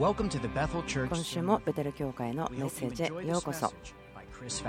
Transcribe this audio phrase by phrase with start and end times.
[0.00, 3.70] 今週もベテル教会のメッセージへようこそ。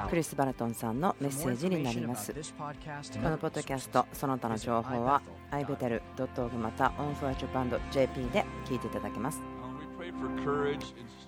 [0.09, 2.33] クリス・バルトンさんのメッセージになります。
[2.33, 5.21] このポッドキャストその他の情報は
[5.51, 9.41] ibetel.org また onfortuband.jp で聞いていただけます。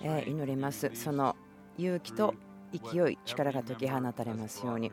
[0.02, 0.92] え祈ります。
[0.94, 1.38] その
[1.78, 2.34] 勇気と
[2.74, 4.92] 勢い力が解き放たれますように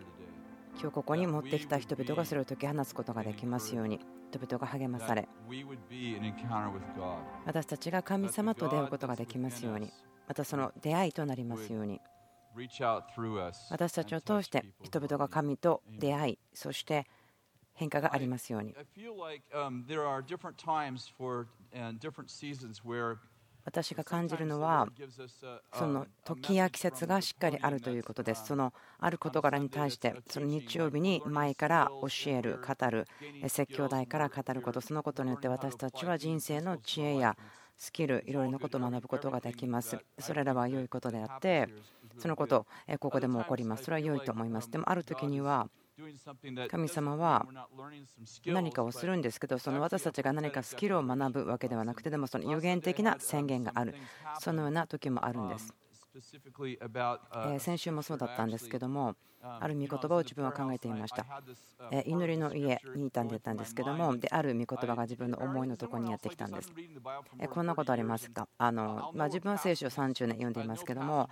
[0.79, 4.01] 今日ここに持ってきた人々がそれを解き放つことができますように
[4.31, 5.29] 人々が励まされ
[7.47, 9.93] 私たちが神様と出会うことができますように
[10.29, 12.01] またその出会いとなりますように。
[13.71, 17.07] 私たちを通して人々が神と出会いそして
[17.75, 18.75] 変化がありますように。
[23.71, 24.89] 私が感じるのは
[25.73, 28.47] その時や季節がしっかりあるということです。
[28.47, 33.07] そのある事柄に対してその日曜日に前から教える語る
[33.47, 34.81] 説教台から語ること。
[34.81, 37.37] そのことによって私たちは人生の知恵や
[37.77, 39.97] スキルいろいろなことを学ぶことができます。
[40.19, 41.69] それらは良いことであって
[42.19, 42.67] そのこと
[42.99, 43.85] ここでも起こります。
[43.85, 44.71] それは良いと思います。
[44.71, 45.69] でもある時には
[46.69, 47.47] 神様は
[48.47, 53.95] 何かをするんですけどその私たちが何かスキルを学ぶわけではなくてでもその予言的な宣言がある。
[54.41, 55.75] そのような時もあるんです
[57.59, 61.25] 先週もそうだったんですけどもある御言葉を自分は考えていました。
[62.05, 66.73] 祈りの家にいたんでたんですけどもである御言葉が自分の思いのところにやってきたんです。
[67.49, 68.49] こんなことありますか？
[68.59, 71.31] あの、まあ、自分は聖書を30年読んでいますけども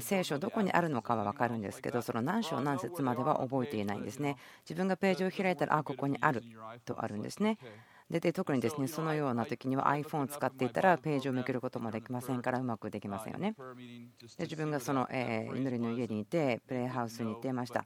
[0.00, 4.36] 聖書どこにあるのかは分かるんですけどその何章何節までは覚えていないんですね。
[4.64, 6.42] 自分がページを開いたらあここにある
[6.84, 7.58] とあるんですね
[8.20, 13.54] で特にですねそのような時には iPhone を使っていたらページをめくることもできませんからうまくできませんよね。
[14.38, 17.84] で自分がその祈りの家にいてプレイハウスに行っていました。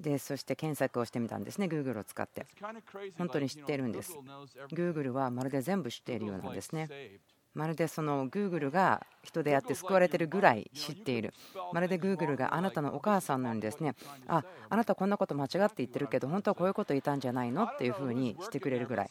[0.00, 1.66] でそして検索をしてみたんですね。
[1.66, 2.46] Google を使って。
[3.16, 4.12] 本当に知っているんです。
[4.70, 6.88] Google はまるで全部知っているようなんですね
[7.54, 11.32] まるでその Google が人であって救われてるぐらい知っている。
[11.72, 13.94] まるで Google があなたのお母さんのようにですね。
[14.26, 19.10] ああなたこんなこと間違って言ってるけど本当はこういうこと言ったんじゃないのっていうふうにしてくれるぐらい。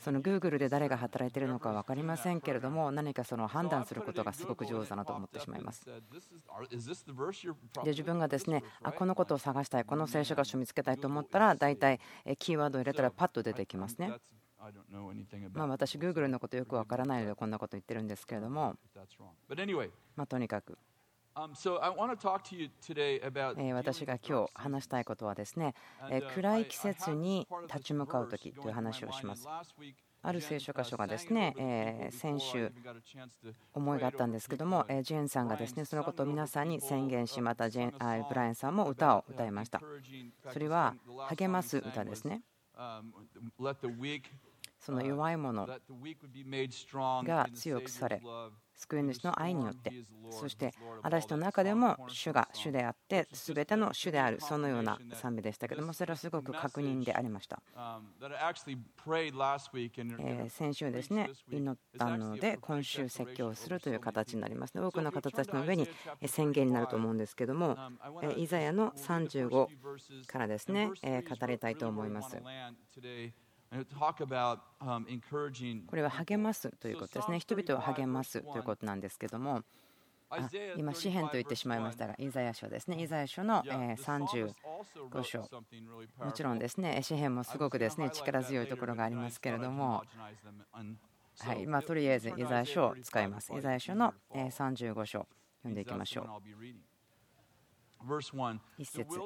[0.00, 5.86] その Google で誰が働いてるのか分かりませんけれども何かその判断することがすごく上手だなと思ってしまいます。
[5.86, 12.00] で自分がですねあこのことを探したいこの聖書箇所を見つけたいと思ったら大体
[12.38, 14.12] キーワードを入れたらパッと出てきますね。
[15.58, 18.76] まあ私、Google のことよくわからないのでこんなこと言ってるんですけれども、
[20.16, 20.78] まあ、とにかく。
[23.72, 25.74] 私が今日話したいことはですね
[26.32, 29.48] 暗い季節に立ち向かう時という話をします。
[30.22, 32.72] ある聖書箇所がですね先週
[33.74, 37.90] 思いがあったんですけどもジェーンさんがですねそのことを皆さんに宣言しまたジェン
[38.28, 39.82] ブライアンさんも歌を歌いました。
[40.52, 40.94] それは
[41.30, 42.42] 励ます歌ですね
[44.84, 48.20] その弱い者が強くされ
[48.74, 49.92] 救い主の愛によって。
[50.30, 50.72] そして
[51.02, 57.62] 私の中でも主が主であって全ての主であるそのような賛美でしたけどもそれはすごく確認でありました。
[60.48, 65.88] 先週ですね祈ったので今週説教するという形になります多くの方たちの上に
[66.26, 67.76] 宣言になると思うんですけども
[68.36, 70.90] イザヤの35からですね
[71.28, 72.36] 語りたいと思います
[75.86, 77.38] これは励ますということですね。
[77.40, 79.62] 人々を励ますということなんですけども、
[80.30, 83.00] あ今、詩篇と言ってしまいましたが、イザヤ書ですね。
[83.02, 84.54] イザヤ書の35
[85.22, 85.48] 章。
[86.24, 90.02] もちろんですね、詩篇もすごくですね力強いところがありますけれども、
[91.40, 93.52] はい、まあ、とりあえずイザヤ書を使います。
[93.54, 95.26] イザヤ書の35章、
[95.62, 96.26] 読んでいきましょう。
[98.76, 99.18] 一節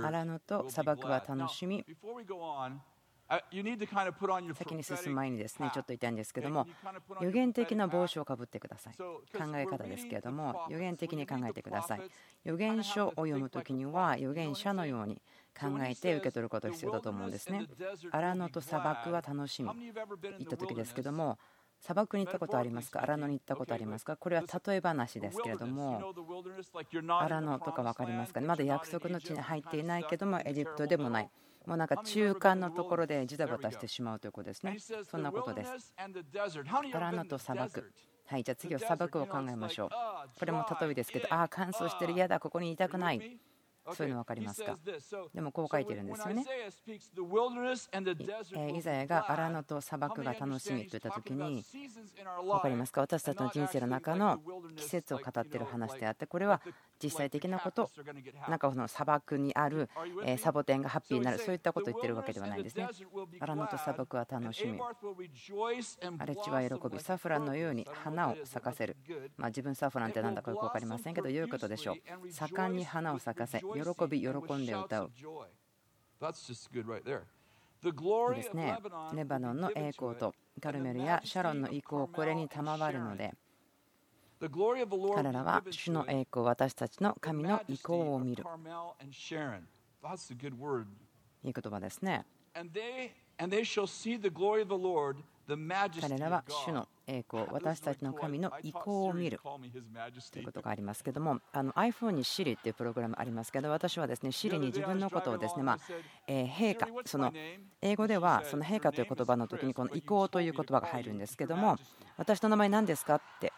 [0.00, 1.84] 荒野と砂漠は楽しみ
[4.54, 6.66] 先に進む前にですねちょっと言いたいんですけども
[7.20, 8.94] 予言的な帽子をかぶってください。
[8.96, 9.16] 考
[9.56, 12.02] え方ですけれども予言的に考えてください。
[12.44, 15.20] 予言書を読む時には預言者のように
[15.58, 17.64] 考えて受け取ることが必要だと思うんですね
[18.10, 21.38] 荒野と砂漠は楽しみ言った時ですけども
[21.84, 23.02] 砂漠に行ったことありますか？
[23.02, 24.16] 荒野に行ったことありますか？
[24.16, 26.14] これは例え話ですけれども
[27.20, 28.40] 荒野とか分かりますか？
[28.40, 31.30] まだ約束の地に入っていないけどもエジプトでもない
[31.66, 34.78] もうなんか中間のところでジタバタしてしまうということですね。
[35.10, 35.94] そんなことです。
[36.92, 37.92] 荒野と砂漠。
[38.26, 39.90] はい、じゃあ次は砂漠を考えましょう。
[40.38, 43.38] これも例えですけど、ああ、乾燥してる、嫌だ、ここにいたくない。
[43.92, 44.78] そういうの分かりますか？
[45.34, 46.44] でもこう書いてるんですよね。
[48.74, 51.64] イザヤが荒野と砂漠が楽しみといった時に
[52.46, 53.02] 分かりますか？
[53.02, 54.40] 私たちの人生の中の
[54.76, 56.62] 季節を語っている話であってこれは
[57.04, 57.90] 実際的なこと、
[58.48, 59.90] なんかこの砂漠にある
[60.38, 62.88] サボテンがハッピーになる、そういったことを言ってるわけではないんですね。
[63.40, 64.80] アラノと砂漠は楽しみ、
[66.18, 68.96] 荒れ地は喜び、サフランのように花を咲かせる。
[69.36, 71.96] まあ、自分サフランってなんだかよく分かりませんけど、良いことでしょう。
[72.32, 73.66] 盛んに花を咲かせ、喜
[74.08, 75.10] び、喜んで歌う。
[78.34, 78.78] ですね、
[79.14, 83.34] レバノンの栄光とカルメルやシャロンの意向、これに賜るので、
[84.40, 88.44] 彼らは主の栄光、私たちの神の意向を見る。
[91.42, 92.24] いい言葉ですね。
[92.56, 93.12] 彼
[96.18, 99.40] らは主の栄光、私たちの神の意向を見る。
[99.42, 99.58] と
[100.38, 105.78] いうことがありますけども、iPhone に Siri っていうプログラムありますけど、私はですね Siri に自分のことをですね、まあ
[106.26, 107.32] え陛下、その
[107.82, 111.76] 英語ではその陛下という言葉の時にこの意向という言葉が入るんですけども、
[112.16, 113.16] 私の名前何ですか？
[113.16, 113.52] って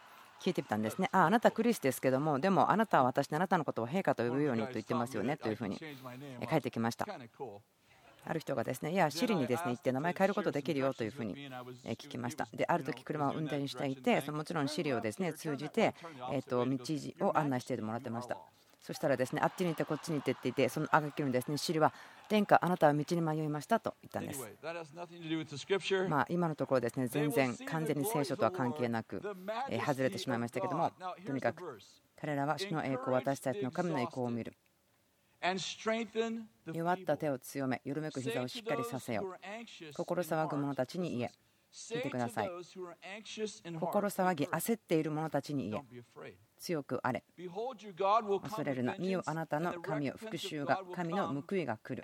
[0.46, 1.08] 聞いてみたんですね。
[1.10, 5.76] ああなたクリスですけども、でもあなたは私あなたのことを陛下と呼ぶようにと言ってますよねというふうに
[6.48, 7.06] 書いてきました。
[8.28, 11.34] ある人がですね、いや、シリにですね行って名前変えることできるよというふうに
[11.90, 12.48] 聞きました。
[12.52, 15.94] で、ある時車を運転していて、もちろんシリをですね通じて、
[16.32, 16.78] えと道
[17.26, 18.38] を案内してもらってました。
[18.81, 21.93] そしたらですねあっちに行ってこっちに行ってって言ってそのあがきにですねシリは
[22.28, 24.40] 殿下あなたは道に迷いましたと言ったんです。
[26.08, 29.20] まあ今のところですね全然完全に聖書とは関係なく
[29.84, 30.93] 外れてしまいましたけども
[31.26, 31.78] とにかく
[32.20, 34.55] 彼らは主の栄光私たちの神の栄光を見る。
[36.72, 39.37] 弱った手を強め緩めく膝をしっかりさせよ
[39.94, 41.31] 心騒ぐ者たちに言え。
[41.72, 42.50] 聞いてください。
[43.81, 46.34] 心騒ぎ焦っている者たちに言え
[46.67, 47.23] 強くあれ。
[48.43, 48.97] 恐れるな。
[48.99, 50.15] 見よあなたの神よ。
[50.17, 52.03] 復讐が神の報いが来る。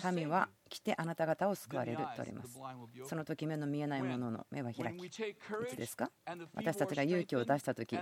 [0.00, 2.58] 神は来てあなた方を救われるとあります。
[3.04, 5.06] その時目の見えないものの目は開き。
[5.06, 6.10] いつですか？
[6.54, 7.96] 私たちが勇気を出した時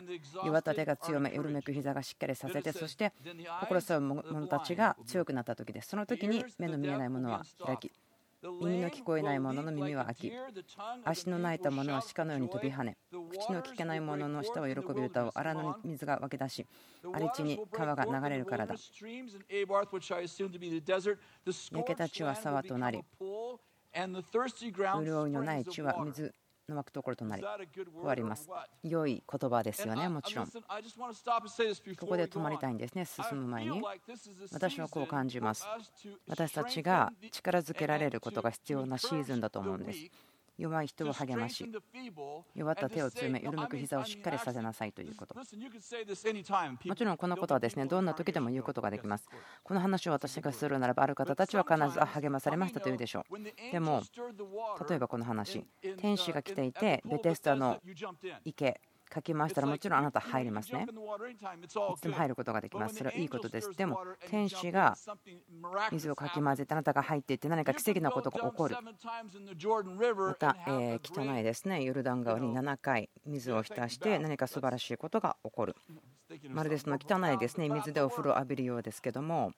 [0.44, 3.12] 弱った手が強め緩めく膝がしっかりさせてそして
[3.60, 5.90] 心騒ぐ者たちが強くなった時です。
[5.90, 7.92] その時に目の見えないものは開き
[8.42, 10.32] 耳の聞こえない者の耳は開き
[11.04, 16.66] 足の泣いた者は鹿のように飛び跳ね口の聞けない者の舌は喜び歌を荒の水が湧き出し
[17.12, 18.74] 荒れ地に川が流れるからだ。
[21.72, 23.00] 焼けた地は沢となり
[25.04, 26.34] 潤いのない地は水
[26.68, 28.48] の湧くところとなり終わります。
[28.82, 30.46] 良い言葉ですよねもちろん。
[30.46, 30.52] こ
[32.06, 33.82] こで止まりたいんですね進む前に。
[34.52, 35.64] 私はこう感じます。
[36.28, 40.10] 私たちが力づけられることが必要なシーズンだと思うんです
[40.58, 41.70] 弱い人を励まし
[42.54, 45.34] 弱った手を強め緩めく膝をしっかりさせなさいということ。
[45.34, 45.44] も
[46.94, 49.28] ちろんこのことはですねどんな時でも言うことができます。
[49.62, 53.38] この話を私がするならばある方たちは必ずあ励まされましたと言うでしょう。
[53.72, 54.02] でも
[54.88, 55.64] 例えばこの話
[55.98, 57.80] 天使が来ていてベテスタの
[58.44, 60.86] 池かき回したらもちろんあなた入りますね。
[60.86, 62.96] いつでも入ることができます。
[62.96, 63.72] それはいいことです。
[63.72, 64.96] でも天使が
[65.92, 68.76] 水をかき混ぜてあなたが入っていって何か奇跡なことが起こる。
[70.16, 75.76] また、え汚いですね、ヨルダン川に7回水を浸して何か素晴らしいことが起こる。
[76.50, 79.52] まるでその汚いですね水でお風呂を浴びるようですけども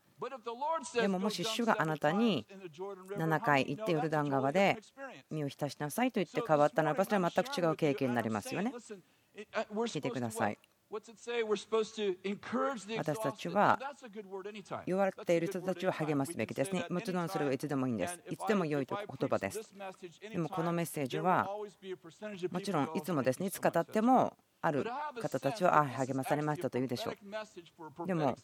[0.94, 2.46] でももし主があなたに
[3.16, 4.76] 7回行ってヨルダン川で
[5.30, 8.72] 身を浸しなさいと言って変わったならばそれは全く違う経験になりますよね。
[9.52, 10.58] 聞いてください。
[10.90, 11.12] 私
[13.23, 13.79] たちは
[14.87, 16.87] 弱っている人たちを励ますべきですね。
[16.88, 18.19] もちろんそれはいつでもいいんです。
[18.31, 19.61] いつでも良い言葉です。
[20.32, 21.51] でもこのメッセージは
[22.51, 24.84] もちろんいつもですね、いつ語ってもある
[25.20, 28.06] 方たちは励まされましたと言うでしょう。
[28.06, 28.36] でも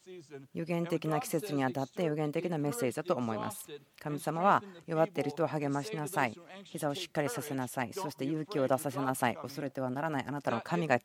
[0.52, 3.66] 予言的な季節にあたって予言的なメッセージだと思います。
[4.00, 6.38] 神様は弱っている人を励ましなさい。
[6.64, 7.92] 膝をしっかりさせなさい。
[7.92, 9.36] そして勇気を出させなさい。
[9.36, 10.98] 恐れてはならないあなたの神が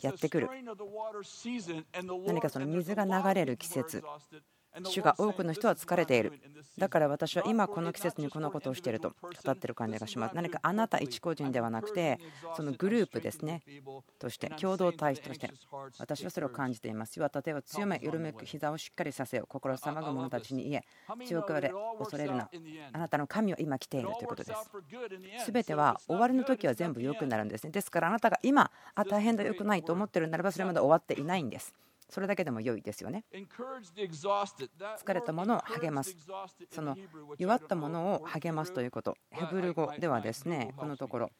[0.00, 0.48] やってくる。
[2.26, 4.02] 何かその水が流れる季節。
[4.84, 6.32] 主が多くの人は疲れている。
[6.78, 10.36] だから私は今この季節にこのことをしていると語っている感じがします。
[10.36, 12.18] 何かあなた一個人ではなくて、
[12.56, 13.62] そのグループですね、
[14.18, 15.50] として、共同体として、
[15.98, 17.16] 私はそれを感じています。
[17.16, 19.46] 岩手を強め、緩めく膝をしっかりさせよう。
[19.46, 22.50] 心騒ぐ者たちに言え、強くあれ、恐れるな。
[22.92, 24.60] あなたの神は今来ているということです。
[25.44, 27.70] すべては終わりの時は全部良くなるんですね。
[27.70, 31.74] ですからあなたが今、あ、大変だ、良くないと思ってるならば、それまで終わっていないんです。
[32.08, 33.24] それだけでも良いですよね。
[33.32, 36.16] 疲れたものを励ます。
[36.70, 36.96] その
[37.38, 39.16] 弱ったものを励ますということ。
[39.30, 41.30] ヘブル語ではですね、このところ、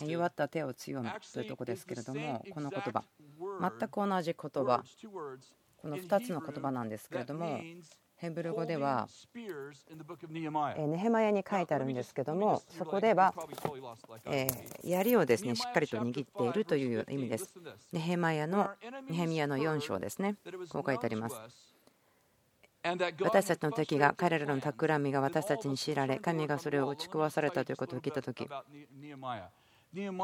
[0.00, 3.04] 弱った手を強めというところですけれども、この言葉、
[3.78, 4.82] 全く同じ言葉、
[5.76, 7.60] この2つの言葉なんですけれども、
[8.20, 13.34] ヘブル語ではネヘマヤに書いてあるんですけどもそこでは
[14.84, 17.54] 槍をですねしっかりと握っているという意味です。
[17.92, 18.68] ネヘマヤの
[19.08, 20.36] ネヘミヤの4章ですね
[20.68, 21.36] こう書いてあります。
[23.22, 28.48] 私たちの敵が彼らの企みが私たちに強いられ神がそれを打ち壊されたということを聞いた時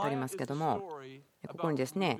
[0.02, 1.00] ありますけども
[1.48, 2.18] ここにですね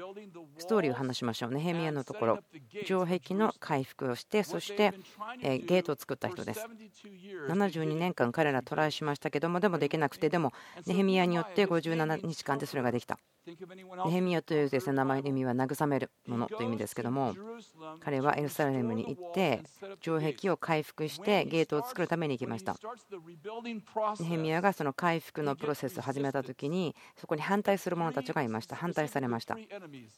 [0.58, 2.38] ストーリーを話しましょうネヘミヤのところ。
[2.84, 4.94] 城壁の回復をしてそして
[5.42, 6.66] ゲートを作った人です。
[7.48, 10.52] 72年間彼らトライしましたけどもでもできなくてでも
[10.86, 13.18] ネヘミヤによって57日間でそれができた。
[13.46, 17.34] ネヘミヤというですね名前の意味は慰めるものという意味ですけども
[18.00, 19.62] 彼はエルサレムに行って
[20.00, 22.76] 城壁を回復してゲートを作るために行きました。
[24.20, 29.56] ネヘミヤがその回復のプロセスを始めた時にそこに反対する者たちがいました反対されました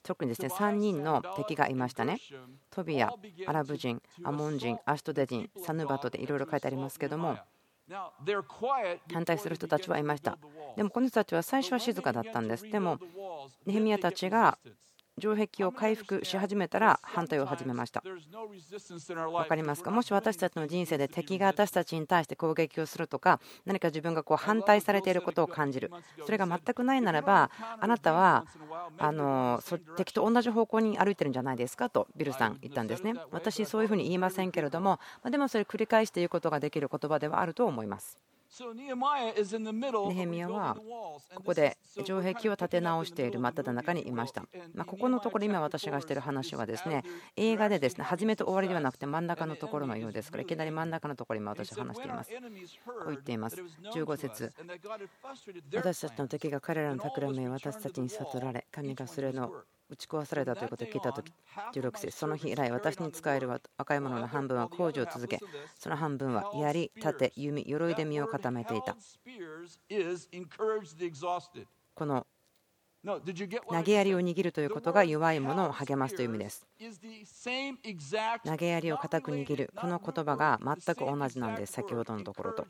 [0.02, 2.18] 特にですね3人の敵がいましたね
[2.70, 3.12] トビア
[3.46, 7.37] アラブ人アモン人アシュトデ人サヌバトでいろいろ書いてありますけども
[9.12, 10.38] 反対する人たちはいました。
[10.76, 12.70] でもこの人たちは最初は静かだったんです。
[12.70, 12.98] でも、
[13.64, 14.58] ネヘミヤたちが
[15.18, 18.02] 城壁を回復し始めたら反対を始めました。
[18.02, 19.90] 分かりますか？
[19.90, 25.90] もし私たちの人生で敵が私たちに対して攻撃をするとか何か自分がこう反対されていることを感じる
[26.25, 28.46] それが全くないならばあなたは
[28.98, 29.60] あの
[29.96, 31.90] 敵と同じ方向に歩いてるんじゃないですか？
[31.90, 33.14] とビルさん言ったんですね。
[33.30, 34.98] 私そういうふうに言いませんけれども
[35.30, 38.16] でもそれ繰り返して言うことができる言葉ではあると思います。
[40.08, 40.76] ネヘミヤは
[41.34, 44.42] ここで城壁を立て直している真っ只中にいました。
[44.74, 47.04] まここのところ、今私がしている話はですね
[47.36, 52.30] 映画でですね初めと終わりではなくて真ん中のところのようですからいきなり真ん中のところ今私は話しています。
[52.30, 53.56] こう言っています。
[53.94, 54.52] 15節
[55.74, 59.52] 私たちの敵が彼らの企みを私たちに悟られ神がそれの
[59.90, 61.33] 打ち壊されたということを聞いたとき、
[61.75, 65.38] 16節その日以来、私に使える若い者の半分は工事を続け、
[65.78, 68.97] その半分は槍、盾、弓、鎧で身を固めていた。
[71.95, 72.26] この
[73.06, 76.66] 投げ槍を握るということが弱い者を励ますという意味です。
[78.44, 82.66] 投げ槍を固く握る、この言葉が全く同じなんです、先ほどのところと。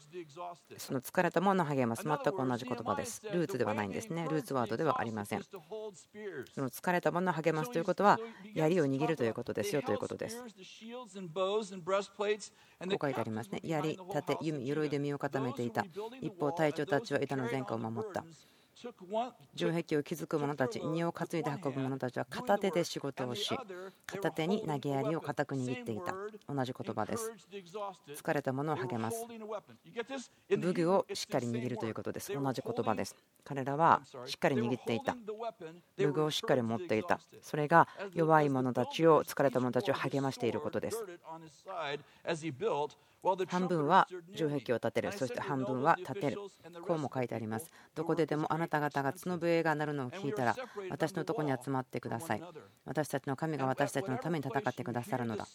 [0.76, 3.22] その疲れた者を励ます、全く同じ言葉です。
[3.32, 5.42] ルーツではないんですね、ルーツワードではありません。
[5.42, 8.20] その疲れた者を励ますということは、
[8.54, 10.36] 槍を握るということですよということです。
[10.40, 10.44] こ
[12.84, 13.60] う書いてありますね。
[13.64, 15.86] 槍、盾、弓、鎧で身を固めていた。
[16.20, 18.24] 一方、隊長たちは板の前科を守った。
[19.56, 23.56] 城壁を築く者たち荷を担いで運ぶ者たちは片手で仕事をし
[24.06, 26.14] 片手に投げ槍を固く握っていた。
[26.48, 27.32] 同じ言葉です。
[28.14, 29.26] 疲れた者を励ます。
[30.48, 32.32] 武具をしっかり握るということです。
[32.32, 33.16] 同じ言葉です。
[33.44, 35.16] 彼らはしっかり握っていた。
[35.96, 37.20] 武具をしっかり持っていた。
[37.42, 41.04] それが弱い者たちを疲れた者たちを励ましていることです
[43.48, 46.38] 半分は城壁を建てる、そして半分は建てる。
[46.86, 47.70] こうも書いてあります。
[47.94, 50.56] どこででもあなた方が角笛が鳴るのを聞いたら、
[50.90, 52.42] 私のとこに集まってください。
[52.84, 55.46] 私たちの神が私たちのために戦ってくださるのだ。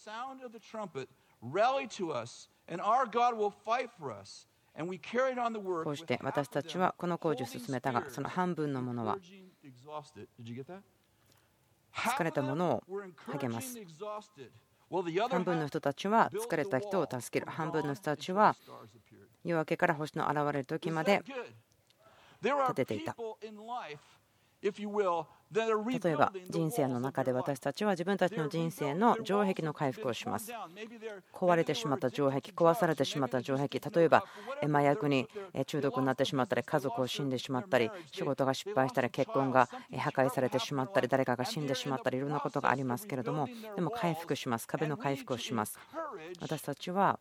[5.84, 9.18] こうして私たちはこの工事を進めたが、その半分のものは
[11.94, 12.82] 疲れたものを
[13.40, 13.78] 励ます。
[15.28, 17.50] 半分の人たちは疲れた人を助ける。
[17.50, 18.54] 半分の人たちは
[19.44, 21.22] 夜明けから星の現れる時まで
[22.42, 23.16] 立てていた
[25.54, 30.52] 例えば人生の中で私たちは自分たちの人生の城壁の回復をします。
[31.32, 34.24] 壊れてしまった城壁壊されてしまった城壁例えば
[34.62, 35.28] 麻薬に
[35.66, 44.66] 中毒になってしまったり家族を死んでしまったり仕事が失敗したり結婚が破壊されてしまったり誰かが死んでしまったりいろんなことがありますけれどもでも回復します。
[44.66, 45.78] 壁の回復をします。
[46.40, 47.18] 私たちは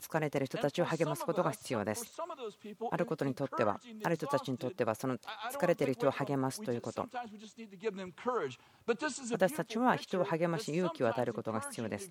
[0.00, 2.12] 疲れている人たちを励ますことが必要です。
[2.90, 5.16] あることにとってはある人たちにとってはその
[5.52, 7.06] 疲れている人を励ますということ。
[9.32, 12.10] 私たちは人を励まし勇気を与えることが必要です。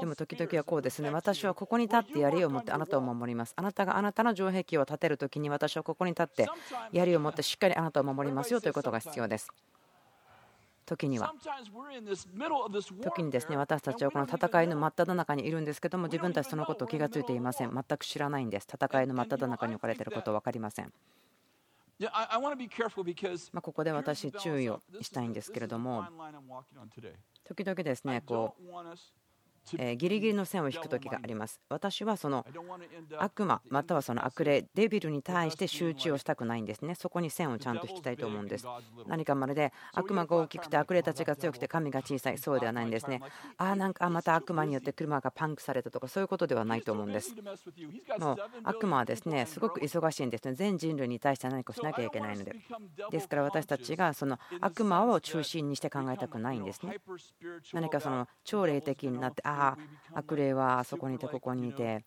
[0.00, 3.54] でも時々はこうですね、私はここに立って槍を持ってあなたを守ります。
[3.56, 6.48] あなたがあなたの城壁を建てるときに私はここに立って
[6.92, 9.48] 槍を持ってしっかりあなたを守りますよということが必要です。
[10.86, 11.34] 時には。
[13.02, 17.70] 時にですね私たちはこの戦いの真っ只中にいるんですけども自分たちそのことを気が付いていません。
[17.72, 18.66] 全く知らないんです。
[18.72, 20.92] 戦いの真っ只中に置かれていること分かりません
[23.52, 26.04] まここで私、注意をしたいんですけれども、
[27.44, 28.22] 時々ですね、
[29.76, 31.60] こうギリギリの線を引く時があります。
[31.68, 32.46] 私はその
[33.18, 36.94] 悪魔またはその悪霊デビルに対して集中をしたくないんですね。
[36.94, 38.66] そこに線をちゃんと引きたいと思うんです。
[39.06, 42.38] 何かまるで悪魔が大きくて悪霊たちが強くて神が小さい。
[42.38, 43.20] そうではないんですね。
[43.56, 47.34] ああなんかまた悪魔によって車がパンクされたとかそういうことではないと思うんです。
[48.18, 50.54] もう悪魔はですねすごく忙しいんですね。
[50.54, 52.56] 全人類に対して何かしなきゃいけないので。
[53.10, 56.96] ですから私たちがその悪魔を中心にして考えたくないんですね。
[57.72, 59.57] 何かその超霊的になってああ
[60.14, 62.04] 悪霊はあそこにいてここにいて。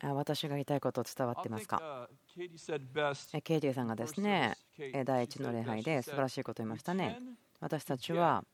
[0.00, 2.08] 私が言いたいこと伝わってますか？
[2.36, 4.56] ケイティさんがですね
[5.04, 7.18] 第一の礼拝で素晴らしいことを言いましたね。
[7.58, 8.44] 私たちは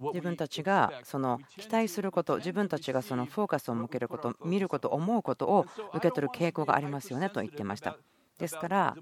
[0.00, 7.96] 自分たちがその期待すること自分たちがそのフォーカスを向けること見ること思うことを受け取る傾向がありますよねと言っていました
[8.38, 8.96] ですから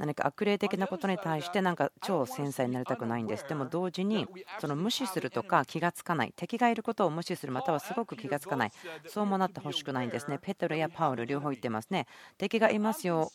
[0.00, 3.46] 何か悪霊的なことに対してなんか超繊細になりたくないんです。
[3.48, 4.26] でも同時に
[4.60, 8.72] その無視するとか気がつかない敵がいることを無視するまたはすごく気がつかない。
[9.06, 10.38] そうもなってほしくないんですね。
[10.40, 12.06] ペトロやパウル両方言ってますね。
[12.36, 13.30] 敵がいますよ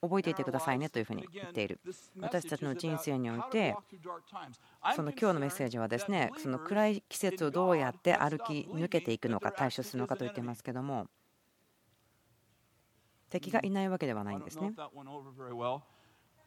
[0.00, 1.80] 覚えていてくださいねというふうに言っている。
[2.18, 3.76] 私たちの人生において
[4.94, 11.06] その今日のメッセージはですねその暗い季節をどうやって歩き抜けていくのか対処するのかと言ってますけども
[13.30, 14.72] 敵がいないわけではないんですね。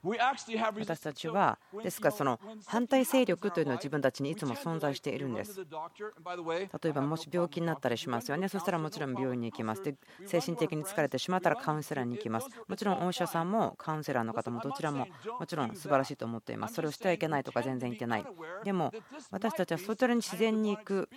[0.04, 5.60] 私たちは、ですからその反対勢力というのは自分たちにいつも存在しているんです。
[5.60, 9.84] 例えば、もし病気になったりしますよね、そしたらもちろん病院に行きます。
[9.84, 9.96] で、
[10.26, 12.50] 精神的に疲れてしまったらカウンセラーに行きます。
[12.68, 15.08] もちろんお医者さんもカウンセラーの方もどちらも
[15.40, 16.74] もちろん素晴らしいと思っています。
[16.74, 18.26] それをしてはいけないとか全然言ってない。
[18.64, 18.92] でも、
[19.30, 21.10] 私たちはそちらに自然に行く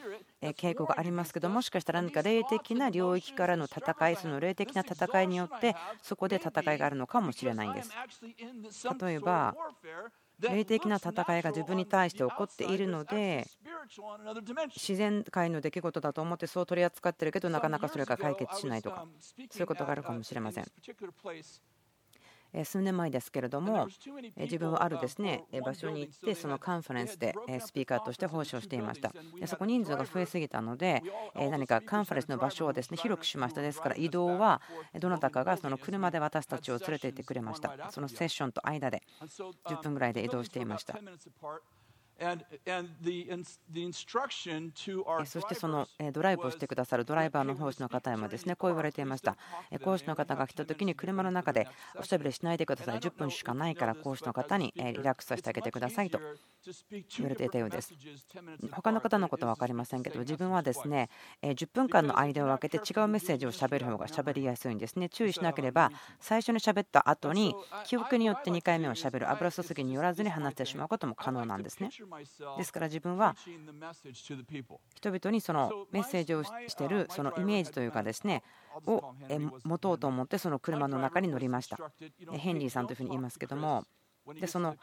[0.52, 7.90] 傾向がありますけど、もしかしたら何か霊的な領域からの戦い、その霊的な戦いによって、そこで戦いがあるのかもしれないんです。
[9.00, 9.54] 例えば
[10.40, 13.46] 霊的な戦いが自分に対して起こっているので
[14.74, 19.06] 自然界の出来事だと思ってそう取り扱ってるけどなかなかそれが解決しないとか
[19.50, 20.64] そういうことがあるかもしれません。
[22.62, 23.88] 数年前ですけれども
[24.36, 29.12] 自分はあるですね場所に行ってそのカンファレンスでスピーカーとして奉仕をしていました。
[29.46, 31.02] そこ人数が増えすぎたので
[31.34, 33.62] 何かカンファレンスの場所をですね広くしました。
[33.62, 34.60] ですから移動は
[35.00, 37.90] どなたかがその車で私たちを連れて行ってくれました。
[37.90, 39.02] そのセッションと間で
[39.66, 40.98] 10分ぐらいで移動していました。
[45.24, 49.36] そしてそのドライブをしてくださるドライバーの奉仕の方へもですねこう言われていました。
[49.82, 52.98] 講師の方が来た時に車の中でおしゃべりしないでください。
[52.98, 56.20] 10分しかないから講師の方にリラックスさせてあげてくださいと
[57.16, 57.92] 言われていたようです。
[58.70, 61.08] 他の方のことは分かりませんけど自分はですね
[61.42, 65.08] 10分間の間を空けて違うメッセージをしゃべる方がしゃべりやすいんですね。
[65.08, 71.90] 注意しなければ最初にしゃべった後に記憶によって2回目をしゃべる油注ぎによらずに話してしまうことも可能なんですね
[72.58, 73.36] ですから自分は
[74.94, 78.42] 人々にそのメッセージをしているそのイメージというかですね
[78.86, 79.14] を
[79.64, 81.78] 持とうと思ってその車の中に乗りました。
[82.32, 83.84] ヘンリーさんというふうに言いますけども
[84.40, 84.74] でその、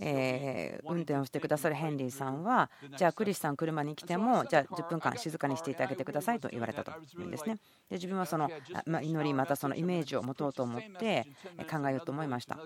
[0.00, 7.56] え運転をしてくださるヘンリーさんはじゃあクリスさん車に来てもじゃあ10分間静かにしていてあげてくださいと言われたというんですね。
[7.88, 8.50] で自分はその
[9.02, 11.26] 祈りまたそのイメージを持とうと思って
[11.70, 12.58] 考えようと思いました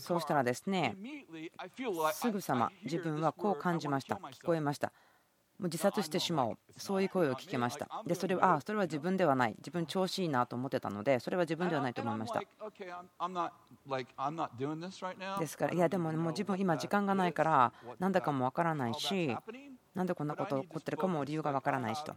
[0.00, 0.96] そうしたらですね、
[2.12, 4.92] すぐさま自分はこう感じました、聞こえました。
[5.58, 7.88] もう自殺してしまおう、そういう声を聞きました。
[8.04, 12.40] で、それは、ああ、それは自分ではない、自分調子いいなと思ってたので、それは自分ではないと思いました。
[15.38, 19.36] ですから、いや、でももう自分、今、時間がないから、なんだかもわからないし、
[19.94, 22.16] なんでこんなこと起こってるかも理由がわからないしと。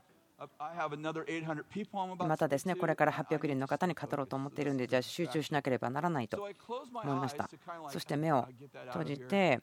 [2.27, 7.49] またですねこれから800人の方に語ろうと思っているんでじゃあ集中しなければならないと思いました。
[7.89, 8.47] そして目を
[8.87, 9.59] 閉じて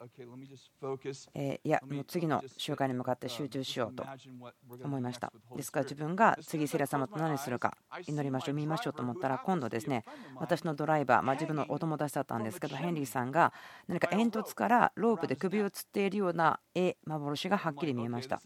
[1.35, 4.05] えいやもう次の集会に向かって集中しようと
[4.85, 5.33] 思いました。
[5.57, 10.05] ですから自分が次セレ様と何するか祈りましょう見ましょうと思ったら今度ですね
[10.37, 13.53] 私のドライバーまあ自分のお友達だったんですけどヘンリーさんが
[13.89, 18.41] 何か煙突からロープで首をつっているような絵幻がはっきり見えました。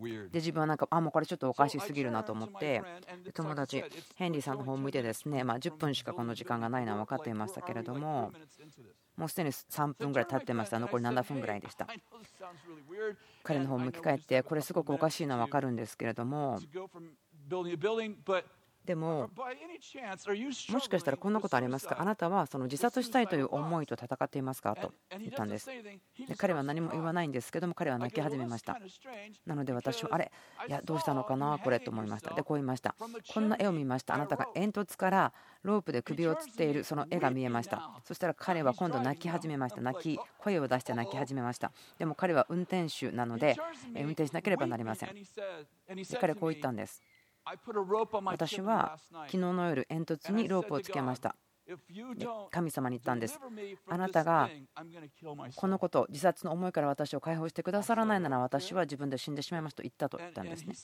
[0.00, 2.82] で自分はなんかあもうこれちょっとおかしすぎるなと思って
[3.34, 3.84] 友達
[4.16, 8.32] ヘンリーさんの方を向いてですねま10分しかこの時間がないのは分かっていましたけれども
[9.18, 10.78] もうすでに3分ぐらい経ってました。
[10.78, 11.88] 残り7分ぐらいでした。
[13.42, 16.60] 彼の方を向き返ってこれすごくおかしいのは分かるんですけれども
[18.84, 19.28] でも、
[20.70, 22.00] もしかしたらこんなことありますか？
[22.00, 24.74] あなたはその自殺したいという思いと戦っていますか？
[24.76, 25.66] と言ったんです。
[25.66, 28.78] で彼は何も言わないんですけども、彼は泣き始めました。
[29.44, 30.32] なので私は、あれ、
[30.68, 32.34] いや、どうしたのかな、これと思いました。
[32.34, 32.94] で、こう言いました。
[33.34, 34.14] こんな絵を見ました。
[34.14, 37.90] あなたが煙突からロープで首をつっているその絵が見えました。
[38.04, 39.82] そしたら彼は今度泣き始めました。
[39.82, 41.72] 泣き、声を出して泣き始めました。
[41.98, 43.54] でも彼は運転手なので、
[43.94, 45.10] 運転しなければなりません。
[45.14, 47.02] で彼はこう言ったんです。
[48.24, 51.34] 私は昨日の夜煙突にロープをつけました。
[52.50, 53.38] 神様に言ったんです。
[53.88, 54.48] あなたが
[55.56, 60.74] このこと、自殺の思いから私を解放してくださらないなら私は自分で死んでしまいますと言ったと言ったんですね。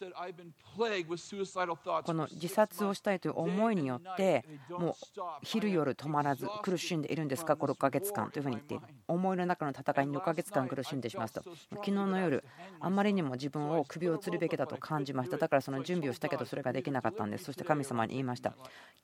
[2.04, 4.94] この自殺をしたいという思いによって、もう
[5.42, 8.84] 昼夜止まらず苦しんでいるんですか、こ6ヶ月間というふうに言っている。
[9.08, 11.42] 思いの中の戦いに6ヶ月間苦しんでしますと。
[11.70, 12.44] 昨日の夜、
[12.80, 15.38] あまりにも自分を首を吊るべきだと感じました。
[15.38, 17.44] だからその準備をしたけどそれができなかったんです。
[17.44, 18.54] そして神様に言いました。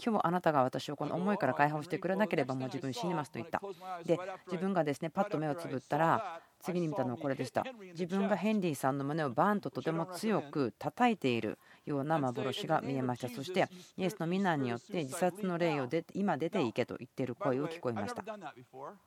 [0.05, 3.63] 今日あなたが私をこの思いから解放してくれなければもう自分死にますと言った。
[4.05, 7.65] で、自分がですねパッと目をつぶったら、次に見たのはこれでした。
[7.93, 13.29] 自分がヘンリーさんの胸をバーンととても強く叩いているような幻が見えました。
[13.29, 18.23] そして、イエスの皆によって自殺の霊を出て今出ていけと言っている声を聞こえました。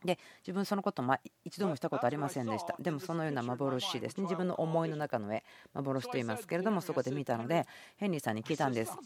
[0.03, 2.75] で、自分そのことま一度もしたことありませんでした。
[2.79, 4.23] でもそのような幻ですね。
[4.23, 8.97] 自分の思いの中の絵、幻と言いますけれども、そこで見たので、ヘンリーさんに聞いたんです。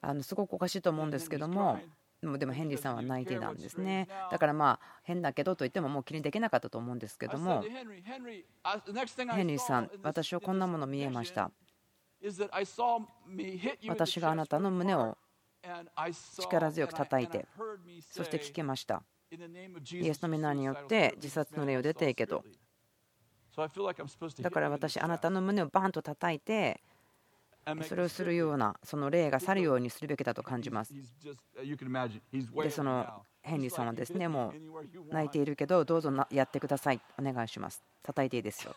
[0.00, 1.78] あのすごくおかしいと思うんですけども、
[2.20, 4.08] でもヘンリーさんは泣いてたんですね。
[4.30, 7.62] だからまあ変だけどと言ってももう気にできなかったと思うんですけども。
[7.62, 7.88] ヘン
[9.46, 11.50] リーさん私はこんなもの見えました。
[13.88, 15.16] 私があなたの胸を
[16.40, 17.46] 力強く叩いて
[18.10, 19.02] そして聞けました。
[19.30, 22.44] イエスの皆によって自殺の霊を出ていけと。
[24.40, 26.80] だから私あなたの胸をバンと叩いて
[27.82, 30.94] それをするようなその霊が去るようにするべきだと感じます。
[30.94, 34.52] で、そのヘンリーさんはですね、も
[35.10, 37.82] う泣いているけど、どうぞやってください、お願いします。
[38.02, 38.74] 叩いていいですよ。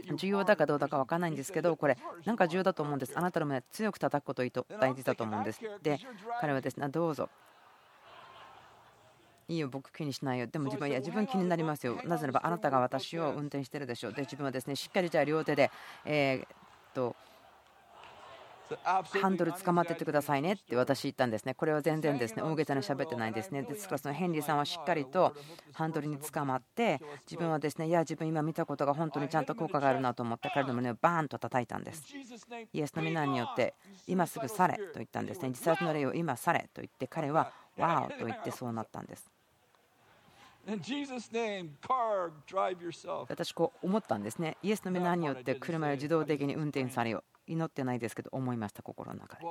[0.16, 3.12] 重要だかどうだか分からないんですけど、これ、なんか重要だと思うんです。
[3.16, 4.42] あなたの胸強く叩くこと
[4.80, 5.60] 大事だと思うんです。
[5.82, 5.98] で、
[6.40, 7.28] 彼はですね、どうぞ
[9.50, 10.46] いいよ、僕気にしないよ。
[10.46, 11.96] でも自分、いや、自分気になりますよ。
[12.04, 14.12] なぜならば、あなたが私を運転してるでしょう。
[14.12, 15.70] で、自分はですね、しっかりじゃあ両手で、
[16.04, 16.48] えー、っ
[16.94, 17.16] と、
[18.76, 21.54] ハンドル捕まっててくださいねって私言ったんですね。
[21.54, 23.62] これは全然ですね大げさに喋ってないんですね。
[23.62, 25.34] ですからそのヘンリーさんはしっかりと
[25.72, 32.04] ハンドルに捕まって自分はですねいや自分今見たことが本当にちゃんと効果があるなと思って彼の胸をバーンと叩いたんです。
[32.72, 33.74] イエスの皆によって
[34.06, 35.48] 今すぐ去れと言ったんですね。
[35.48, 39.39] 自殺の霊を今去れと言って彼はわーと言ってそうなったんです。
[43.28, 44.56] 私こう思ったんですね。
[44.62, 47.24] イエスの皆によって車を自動的に運転されよう。
[47.46, 49.44] 祈ってないですけど思いました心の中で。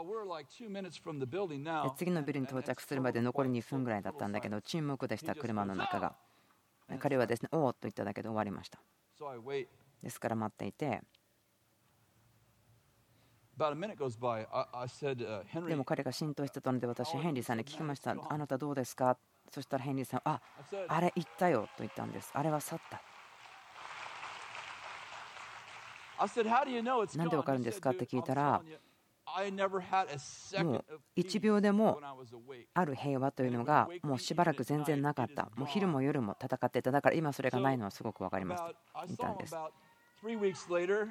[1.98, 6.16] 次のビルに到着するまで残り2分ぐらいだったんだけど沈黙でした車の中が。
[7.00, 8.80] 彼はですね、おおと言っただけで終わりました。
[10.02, 11.02] ですから待っていて。
[15.68, 18.16] でも彼が浸透してたので私ヘンリーさんに聞きました。
[18.30, 19.18] あなたどうですか？
[19.52, 20.42] そしたらヘンリーさん、あ
[20.88, 22.32] あれ言ったよと言ったんです。
[22.34, 23.02] あれは去った。
[27.18, 27.92] なんでわかるんですか？
[27.92, 28.62] って聞いたら、
[30.64, 30.86] もう
[31.16, 32.00] 1秒でも
[32.74, 35.50] ある平和というのがもうしばらく全然なかった。
[35.56, 36.92] もう昼も夜も戦ってた。
[36.92, 38.64] だから今それがないのはすごく分かります。
[39.08, 39.56] 言ったんです。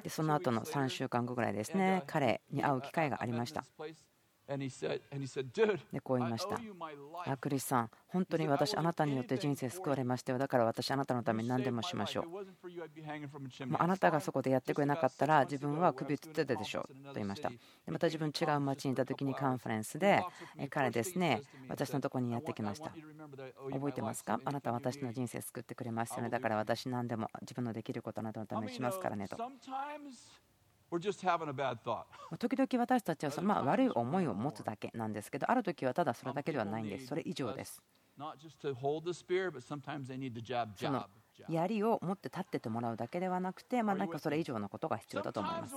[0.03, 3.63] でその後の3週間後ぐらいですね、彼に会う機会がありました。
[4.57, 6.59] でこう言いました。
[7.25, 10.39] あクリスさん、本当に私、あなたによって人生救われましたよ。
[10.39, 12.25] だから私、あなたのために何でもしましょう。
[13.77, 17.49] あなたがそこでやってくれなかったら、自分は首つってたでしょうと言いました。
[17.49, 17.55] で
[17.87, 20.23] また自分、違う町にいた時にカンファレンスで、
[20.71, 22.91] 彼ですね、私のところにやってきました。
[23.71, 24.39] 覚えてますか？
[24.43, 26.29] あなたは私の人生救ってくれましたよね。
[26.29, 29.37] だから私、何でも自分のできることあなたのためにしますからねと。
[32.39, 37.07] 時々私たちはそのまあ悪い思いを持つだけなんですけど、ある時はただそれだけではないんです。
[37.07, 37.81] それ以上です。
[40.75, 41.05] その
[41.47, 45.73] 槍を持って立っててもらうだけではなくて、まあ、何かそれ以上のことが必要だと思います。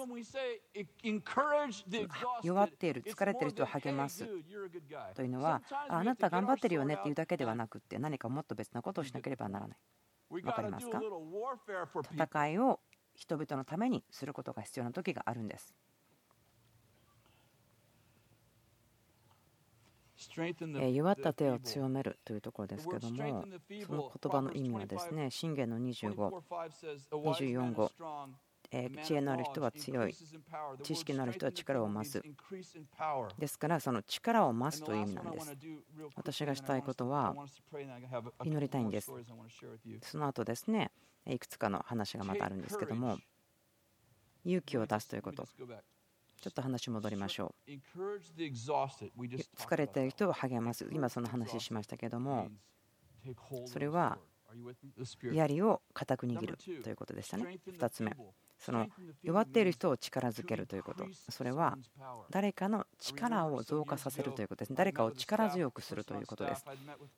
[2.42, 4.26] 弱っている、疲れている人を励ます
[5.14, 9.78] というのは、あなた頑張ってるよねっていうだけではなくて、何かもっと別なことをしなければならない。
[10.42, 10.98] 分かりますか？
[12.24, 12.80] 戦いを
[13.14, 15.74] 人々のためにすることが必要な時があるんです。
[20.92, 23.44] 弱った手を強めるというところですけども、
[23.84, 26.42] その言葉の意味はですね、信玄の25、
[27.10, 27.90] 24号、
[29.04, 30.14] 知恵のある人は強い。
[30.82, 32.22] 知識のある人は力を増す。
[33.38, 35.56] ですからその力を増すという意味なんです。
[36.16, 37.34] 私がしたいことは
[38.44, 39.12] 祈りたいんです。
[40.02, 40.90] その後ですね
[41.26, 43.18] いくつかの話がまたあるんですけども
[44.44, 45.46] 勇気を出すということ。
[46.40, 47.70] ちょっと話戻りましょう。
[49.56, 50.88] 疲れている人を励ます。
[50.90, 52.50] 今その話しましたけども
[53.66, 54.18] それは
[55.32, 57.60] 槍を固く握るということでしたね。
[57.68, 58.16] 2つ目
[58.62, 58.86] その
[59.22, 61.04] 弱っている人を力づけるということ。
[61.28, 61.76] それは
[62.30, 66.64] 誰かの力を増加させるということです誰かを力強くするということです。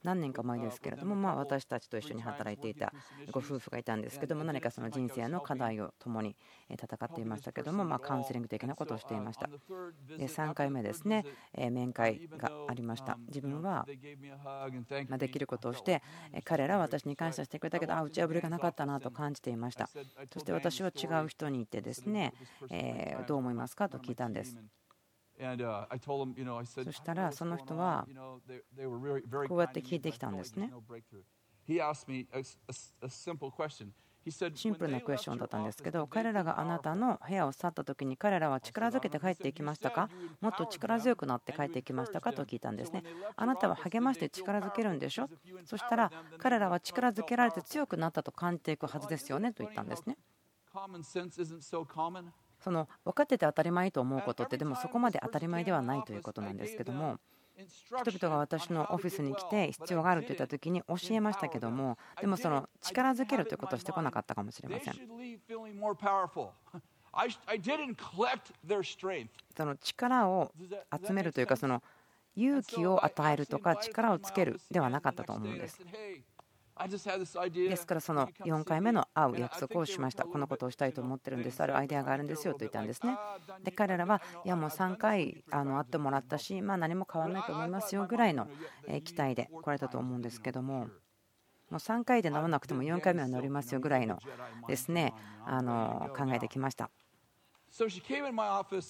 [0.03, 2.93] 何年か前ですけれどもまあ私たちと一緒に働いていた
[3.31, 6.35] ご夫婦がいたんですけども何かその人生の課題を共に
[6.71, 9.49] 戦っていましたけどもまカウンセリング的なことをしていました
[10.17, 11.25] で3回目ですね
[11.71, 13.87] 面会がありました自分は
[15.19, 16.03] できることをして
[16.45, 19.89] 彼らは私に感謝してくれたけどあ打ち破りがなかったなと感じていました
[20.33, 22.33] そして私は違う人にいてですね、
[22.71, 24.57] えどう思いますかと聞いたんです。
[26.85, 28.07] そしたらその人は
[29.49, 30.71] こうやって聞いてきたんですね。
[34.31, 40.09] シンプルなクエスチョンだったんですけど彼らがあなたの部屋を去った時に彼らは力づけて帰っていきましたか?
[40.41, 42.33] もっと力強くなって帰っていきましたか?
[42.33, 43.03] と聞いたんですね。
[43.37, 45.29] あなたは励まして力づけるんでしょ?
[45.65, 50.17] そしたら彼らは力づけられて強くなったと感じていくはずですよねと言ったんですね。
[52.61, 57.19] その分かってて当たり前と思うことってでもそこまで当たり前ではないということなんですけども
[57.57, 64.95] 人々が私のオフィスに来て必要があると言った時に教えましたけどもでもその力づけるということをしてこなかったかもしれません。
[69.57, 70.53] その力を
[71.07, 71.81] 集めるというかその
[72.37, 75.81] 勇気を与えるとか力をつけるではなかったと思うんです。
[77.69, 80.25] ですからその4回目の会う約束をしました。
[80.25, 81.61] このことをしたいと思ってるんです。
[81.63, 83.17] あるアイデアがあるんですよと言ったんですね。
[83.63, 88.49] で彼らはいやもう3回あの会ってもらったしまあ何も変わらないと思いますよぐらいの
[89.05, 90.89] 期待で来られたと思うんですけども
[91.71, 94.19] もう3回で乗らなくても4回目は乗りますよぐらいの
[94.69, 95.15] ですね
[95.47, 96.91] あの考えてきました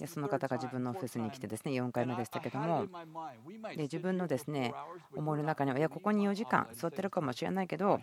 [0.06, 2.86] その方が自分のオフィスに来てですね4回目でしたけども
[3.74, 4.74] で自分のですね
[5.16, 7.98] 思いの中にはいやここに4時間座ってるかもしれないけど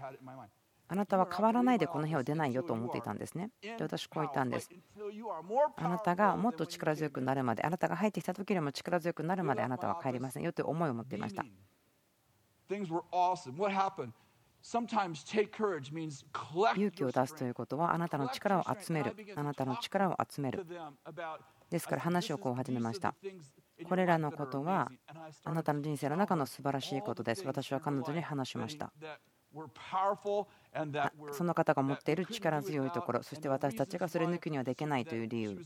[0.88, 3.50] あなたは変わらないでこの部屋を出ないよと思っていたんですね。
[3.62, 4.70] で私こう言ったんです。
[5.78, 11.46] あなたがもっと力強くなるまであなたが入ってきた時よりも力強くなるまであなたは帰りませんよという思いを持っていました。
[16.76, 19.15] 勇気を出すということはあなたの力を集める。
[19.36, 20.65] あなたの力を集める。
[21.69, 23.15] ですから話をこう始めました。
[23.88, 24.91] これらのことは
[25.43, 27.43] あなたの人生の中の素晴らしいことです。
[27.45, 28.91] 私は彼女に話しました
[31.34, 35.66] その方が持っている力強いところそして私たちがそれ抜きにはできないという理由。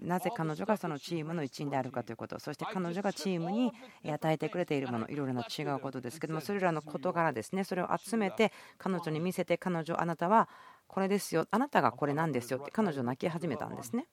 [0.00, 3.72] なぜ彼女がそのチームの一員であるかということそして彼女がチームに
[4.04, 7.64] 与えてくれているものいろいろな違うことですけどもそれらの事柄ですね。
[7.64, 10.48] それを集めて彼女に見せて彼女あなたは
[10.86, 14.06] これですよあなたがこれなんですよって彼女泣き始めたんですね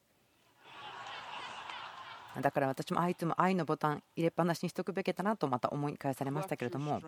[2.39, 7.01] だから私もあいつも愛のボタン入れっぱなしにしておくべきだなとまた思い返されましたけれども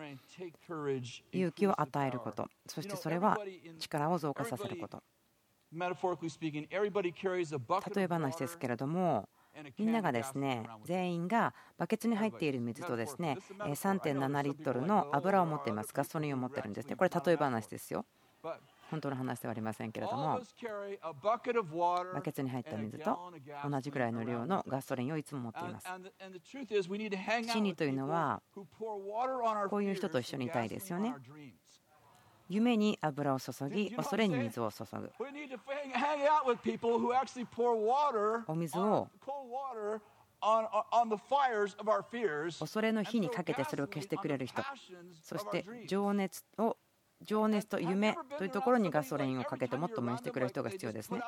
[1.32, 3.38] 勇気を与えることそしてそれは
[3.78, 5.02] 力を増加させること。
[7.96, 9.28] 例え話ですけれども
[9.78, 16.96] みんながですね全員がバケツに入っている水とですね3.7リットルの油を持っていますガソリンを持ってるんですね。
[16.96, 18.04] これ例え話ですよ
[18.90, 20.40] 本当の話ではありませんけれども
[22.14, 23.32] バケツに入った水と
[23.68, 25.86] 同じぐらいの量のガソリンをいつも持っています。
[27.52, 28.42] 真理というのは
[29.68, 31.14] こういう人と一緒にいたいですよね。
[32.48, 35.10] 夢に油を注ぎ恐れに水を注ぐ。
[38.46, 39.08] お水を
[42.60, 44.62] 恐れの火にかけてそれを消してくれる人
[45.22, 46.76] そして情熱を
[47.24, 51.20] 情熱と夢というところにガソリンをかけてもっと燃やしてくれる人が必要ですね。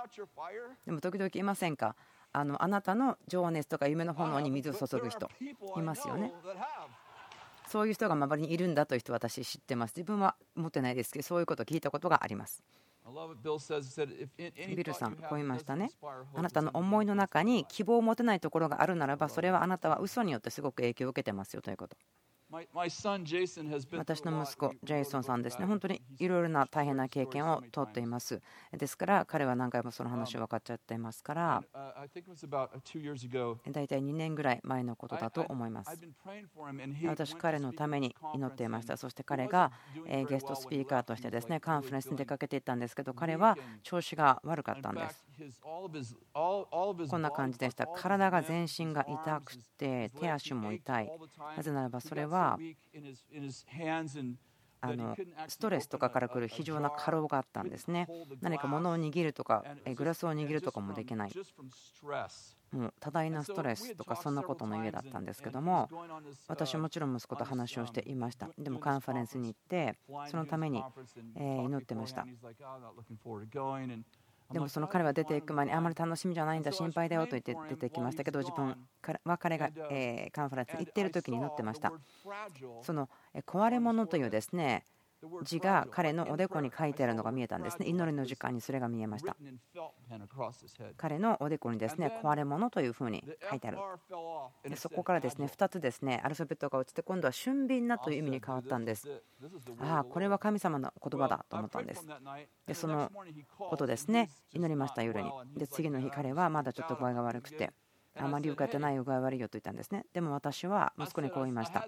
[0.85, 1.97] でも時々いませんか？
[2.33, 5.31] あのあなたの情熱とか夢の炎に水を注ぐ人
[5.77, 6.33] いますよね。
[7.69, 9.95] そういう人が周りにいるんだという人私知ってます。
[9.97, 12.63] 自分は持ってないですけどそういうことを聞いたことがあります。
[14.77, 15.91] ビルさん、こう言いましたね。
[16.35, 21.97] あなたの思いの中に希望を持てないところがあるならば、それはあなたは嘘によってすごく影響を受けてますよということ。
[23.93, 28.41] 私の息子、ジェイソンさんですね、本当にいろいろな大変な経験をとっています。
[28.73, 31.65] ですから、彼は何回もその話分かっちゃっていますから、
[33.71, 35.91] 大体2年ぐらい前のことだと思います。
[37.05, 38.97] 私、彼のために祈っていました。
[38.97, 39.73] そして彼が
[40.29, 45.27] ゲストスピーカーとしてですねカンファレンスに出かけていったんですけど、彼は調子が悪かったんです。
[47.11, 47.87] こんな感じでした。
[47.87, 51.13] 体が全身が痛くて、手足も痛い。
[51.57, 52.46] なぜならばそれは
[54.83, 55.17] あの
[55.49, 58.07] ストレスとかから来る非常な過労があったんですね。
[58.41, 59.65] 何か物を握るとか、
[59.97, 61.33] グラスを握るとかもできない。
[62.73, 65.89] もう多大なストレスとかそんなことの家だったんですけども
[66.49, 69.97] 私もちろん息子と話をしていましたでもカンファレンスに行って
[70.29, 70.83] そのために
[71.37, 72.27] 祈ってました
[74.53, 78.77] でもその彼は出ていく前にあまり楽しみじゃないんだ心配だよと言って出てきましたけど自分
[79.25, 81.93] は彼がカンファレンスに行っている時に祈ってました。
[82.83, 83.09] その
[83.47, 84.85] 壊れ物というですね
[85.43, 87.89] 字が彼のおでこに書いてあるのが見えたんですね。
[87.89, 89.37] 祈りの時間にそれが見えました。
[90.97, 93.79] 彼のおでこにですね壊れ物というふうに書いてある。
[94.65, 99.23] でそこからですね2つですねアルファベットが落ちて今度は俊敏なという意味に変わったんです。
[99.81, 102.07] ああ、これは神様の言葉だと思ったんです。
[102.67, 103.11] でその
[103.59, 105.31] ことですね祈りました夜に。
[105.57, 107.73] で次の日彼はまだちょっと具合が悪くて。
[108.19, 110.07] あまり受かってない具合悪いよと言ったんですね。
[110.13, 111.87] でも私は息子にこう言いました。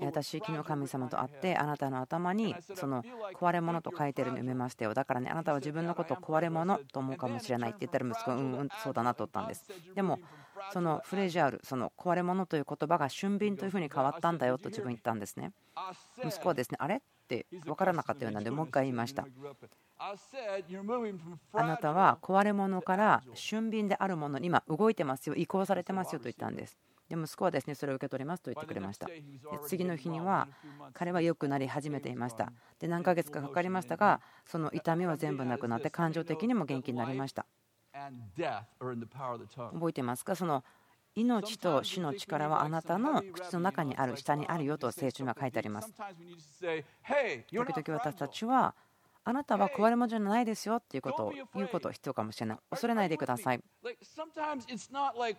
[0.00, 3.02] 私、昨日神様と会って、あなたの頭にその
[3.34, 4.94] 壊れ物と書いてるのを読めましたよ。
[4.94, 9.64] だからね、あなたは自分のことを壊れ物と思うかもしれないって言ったら息子はうんうんそうだなと言ったんです。
[9.94, 10.18] でも
[10.72, 15.52] そのフレジャール、その壊れ物という言葉が俊敏というふうに変わったんだよと自分言ったんですね。
[16.24, 16.96] 息子はですね、あれ？
[16.96, 19.26] って分からなかったようなんで、もう一回言いました。
[21.52, 26.78] あなたは壊れ物から俊敏であるものに今動いてますよ、移行されてますよと言ったんです。
[27.08, 29.08] で息子はですねそれを受け取りますと言ってくれました。
[29.66, 30.46] 次の日には
[30.92, 32.52] 彼は良くなり始めていました。
[32.78, 37.46] で何ヶ月かかかりましたが、その痛みは全部なくなって感情的にも元気になりました。
[39.72, 40.34] 覚えてますか？
[40.36, 40.64] その
[41.14, 45.92] 命と死の力はあなたの口の中にある下にあるよと聖書には書いてあります。
[45.92, 48.74] 時々私たちは
[49.24, 52.58] あなたは壊れ物じゃないですよっていうことを言うこと必要かもしれない。
[52.70, 53.60] 恐れないでください。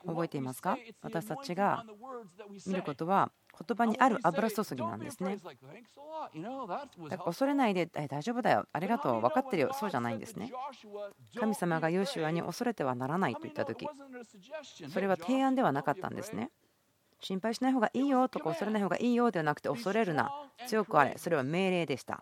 [0.05, 0.77] 覚えていますか？
[1.01, 1.85] 私たちが
[2.67, 3.31] 見ることは
[3.67, 5.37] 言葉にある油注ぎなんですね。
[5.37, 10.51] だから恐れないで大丈夫だよ、ありがとう、分かってるよ、そうじゃないんですね。
[11.37, 13.87] 神様がヨシュアに恐れてはならないと言った時。
[14.89, 16.51] それは提案ではなかったんですね。
[17.21, 20.31] 心配しない方がいいよとか恐れない方がいいよではなくて恐れるな。
[20.67, 22.21] 強くあれそれは命令でした。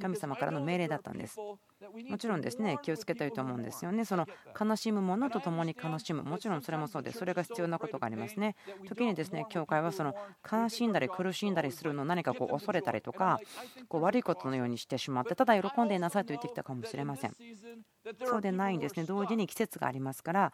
[0.00, 1.38] 神様からの命令だったんです。
[1.38, 4.04] もちろんですね気をつけたいと思うんですよね。
[4.04, 4.26] その
[4.58, 6.22] 悲しむ者と共に悲しむ。
[6.22, 7.18] もちろんそれもそうです。
[7.18, 8.56] それが必要なことがありますね。
[8.86, 10.14] 時にですね教会はその
[10.50, 13.40] 悲しんだり苦しんだりするのを何かこう恐れたりとか
[13.88, 17.34] こう悪いことのようにしてしまってただ喜んでいなさいと言ってきたかもしれません
[18.24, 20.52] そうでないんですね同時に季節がありますから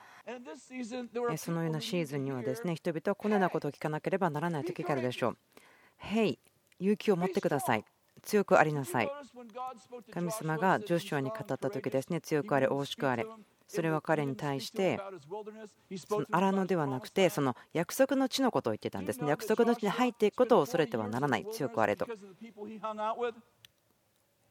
[1.37, 5.37] そのようなシーズンにはですね人々はこのようなことを聞かなければならない時があるでしょう。
[5.99, 6.39] へい、
[6.79, 7.85] 勇気を持ってください。
[8.23, 9.11] 強くありなさい。
[10.13, 13.27] 神様がジョシュアに語った時ですね、強くあれ、大しくあれ。
[13.67, 15.01] それは彼に対して、
[16.07, 19.29] その荒野ではなくて、その約束の地のことを言ってたんですね。
[19.29, 22.07] 約束の地に入っていくことを恐れてはならない、強くあれと。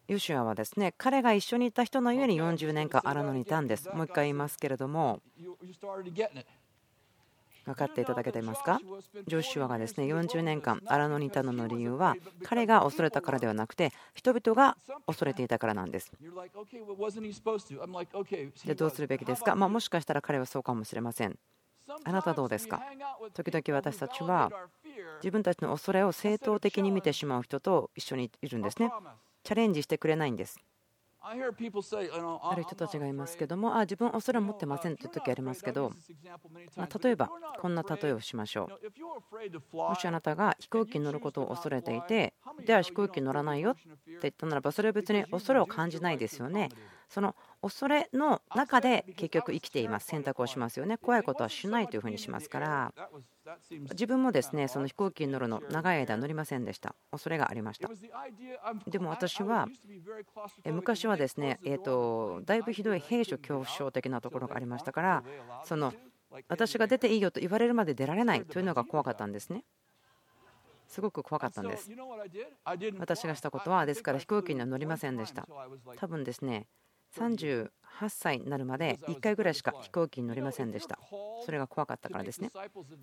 [0.08, 3.90] ヨシュアはですね彼が一緒にいた人のゆえに40年間荒野にいたんです。
[3.90, 5.22] もう一回言いますけれども
[7.66, 8.82] 分かっていただけていますか？
[9.26, 14.76] ジョシュアがですね40年間荒野にいたのの理由は彼が恐れたからではなくて人々が
[15.08, 16.12] 恐れていたからなんです。
[18.66, 21.40] でどうするべきですか、まあ、もしかしたら彼はそうかもしれません。
[22.04, 22.82] あなたどうですか？
[23.34, 24.52] 時々私たちは
[25.22, 28.92] 自分たちの恐れを正当的に見てしまう人と一緒にいるんですね。
[29.44, 30.60] チャレンジしてくれないんです。
[31.26, 31.34] あ
[32.56, 35.94] る人たちがいますけども、あ自分は恐れを持ってませんという時ありますけど、
[36.76, 37.30] ま例えば
[37.62, 38.70] こんな例えをしましょ
[39.74, 39.78] う。
[39.78, 42.34] もしあなたが飛行機に乗ることを恐れていて、
[42.66, 43.82] では飛行機に乗らないよって
[44.24, 46.70] 言ったならば、それは別に恐れを感じないですよね。
[47.08, 50.98] その恐れの中で結局生きています、選択をしますよね。
[50.98, 52.94] 怖いことはしないというふうにしますから、
[53.92, 56.96] 自分もですねその飛行機に乗るの長い間乗りませんでした。
[57.12, 57.90] 恐れがありました。
[58.88, 59.68] でも私は
[60.66, 65.24] 昔はですねえとだいぶひどい兵所恐怖症的なところがありましたから
[65.66, 65.94] その
[66.48, 69.64] 私が出ていいよと言われるまで出られないというのが怖かったんですね。
[70.88, 71.90] すごく怖かったんです。
[73.00, 75.48] 私がしたことはですから飛行機には乗りませんでした。
[75.98, 76.68] 多分ですね
[77.18, 80.98] 38 8歳になるまで1回ぐらいしか飛行機に乗りませんでした。
[81.46, 82.50] それが怖かったからですね。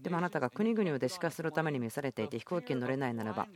[0.03, 3.47] でもあなたが国々を弟子化するために召されていて飛行機に乗れないならば、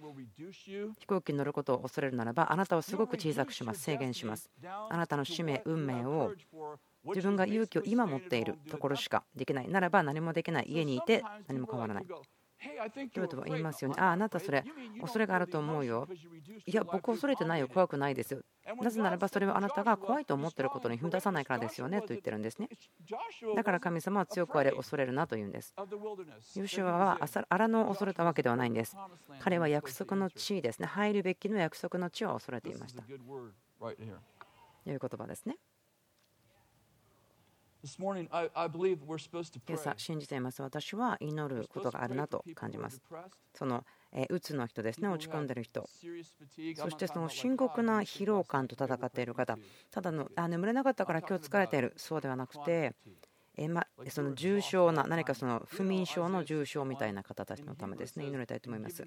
[0.99, 4.51] 飛行機に乗ることを恐れるならば、あなたをすごく小さくします、制限します。
[4.65, 6.33] あなたの使命、運命を
[7.05, 12.07] 自分が勇気を今持っているところしかできないならば何もできない家にいて何も変わらない。
[13.11, 13.97] 人々は言いますよね。
[13.99, 14.65] ああ、なたそれ、
[15.01, 16.09] 恐れがあると思うよ。
[16.67, 17.69] いや、僕恐れてないよ。
[17.69, 18.41] 怖くないですよ。
[18.81, 22.69] なぜならばそれはあなたが怖いと思っていることに踏み出さないからですよねと言ってるんですね。
[23.55, 25.75] だから神様は強くあれ恐れるなと言うんです。
[26.57, 27.19] ヨシュアは
[27.51, 28.97] 荒野を恐れたわけではないんです。
[29.41, 30.87] 彼は約束の地ですね。
[30.87, 33.03] 入るべきの約束の地を恐れていました。
[33.03, 35.57] という言葉ですね。
[39.69, 40.63] 今朝信じています。
[40.63, 43.01] 私は祈ることがあるなと感じます。
[43.55, 43.85] その
[44.31, 45.89] うつの人ですね、落ち込んでる人、
[46.77, 49.59] そしてその深刻な疲労感と戦っている方、
[49.91, 52.95] ただのあ眠れなかったから今日疲れている、そうではなくて、
[53.57, 59.05] えま、その重症な、何かその不眠症の重症みたいな方たちのためですね、祈りたいと思います。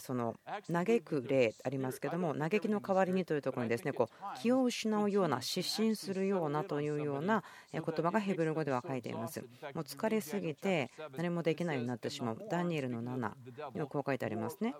[0.00, 0.36] その
[0.70, 9.40] 嘆く例ありますけども嘆きの代わりにというところにですねこう気を失うような失神するようなというような言葉がヘブル語では書いています
[9.74, 13.32] もう疲れすぎて何もできないようになってしまうダニエルの7
[13.74, 14.74] にはこう書いてありますね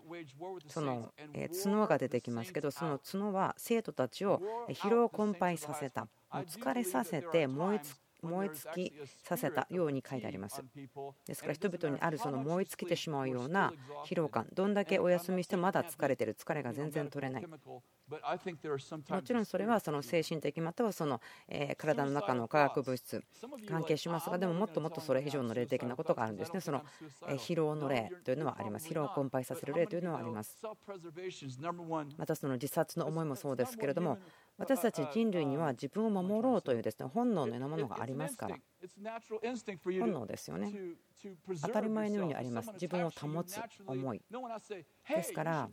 [0.68, 1.12] その
[1.86, 6.02] 角が出てきますけどその角は生徒たちを疲労困憊させた
[6.32, 8.93] もう疲れさせて燃え尽燃え尽き
[9.23, 10.62] させたように書いてあります。
[11.27, 13.73] ですから人々にあるその燃え尽きてしまうような
[14.07, 17.47] 疲労感、どんだけお休みしてもまだ疲れてる、疲れが全然取れない。
[19.09, 21.21] もちろんそれはその精神的またはその
[21.77, 23.25] 体の中の化学物質
[23.69, 26.83] 関係しますがでももっともっとそれ以上の霊的なことがあるんですねその
[27.23, 30.57] 疲労の霊というのはあります疲労を困憊させる霊というのはあります
[32.17, 34.19] またその自殺の思いもそうですけれども
[34.59, 38.57] 私たち人類には自分を守ろうというですね本能のようなものがありますから。
[40.00, 40.72] 本能ですよね。
[41.62, 42.70] 当たり前のようにあります。
[42.72, 44.22] 自分を保つ思い。
[45.09, 45.68] ですから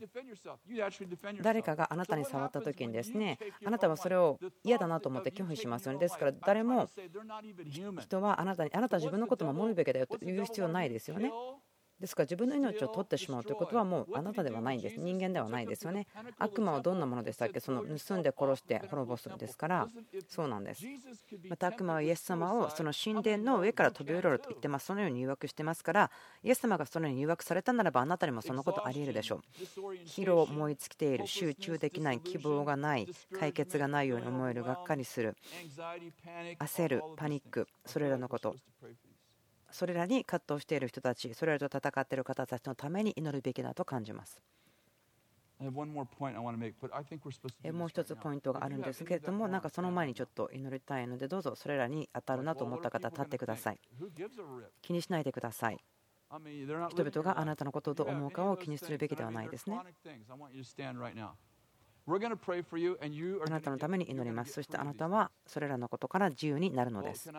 [1.41, 5.99] 誰かがあなたに触った時にですねあなたはそれを嫌だなと思って拒否しますよね。
[5.99, 6.87] ですから誰も
[7.99, 11.31] 人はあなたにあなたは自分のことを守るべきだよと言う必要ないですよね。
[12.03, 12.23] ですか？
[12.23, 14.99] ら自分の命を取ってしまうということはもうあなたではないんです。
[14.99, 16.05] 人間ではないですよね。
[16.37, 17.61] 悪魔はどんなものでしたっけ？
[17.61, 19.87] その盗んで殺して滅ぼすんですから、
[20.27, 20.85] そうなんです。
[21.49, 24.87] また悪魔はイエス様をその神殿の上から飛び降りると言ってます。
[24.87, 26.11] そのように誘惑してますから、
[26.43, 29.39] イエス様がそのように誘惑されたならばあなたにもそのことありえるでしょう。
[30.05, 33.07] 疲労、燃え尽きている、集中できない、希望がない、
[33.39, 35.37] 解決がないように思える、がっかりする、
[36.59, 38.55] 焦る、パニック、それらのこと。
[39.73, 44.39] それらに葛藤している人たち、それらと戦っている方たちのために祈るべきだと感じます。
[47.71, 53.79] もう一つポイントがあるんですけれども、なんかその前にちょっと祈りたいので、どうぞそれらに当たるなと思った方、立ってください。
[54.81, 55.83] 気にしないでください。
[56.89, 59.79] 人々があなたのことをどう思うかを気にするべきではないですね。
[62.05, 64.51] あなたのために祈ります。
[64.51, 67.31] そしてあなたはそれらのことから自由になるのです。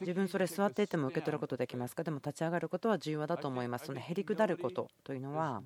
[0.00, 2.02] 自分それ座っていても受け取ることできますか？
[2.02, 3.86] でも立ち上がることは重要だと思います。
[3.86, 5.62] そのへりくだることというのは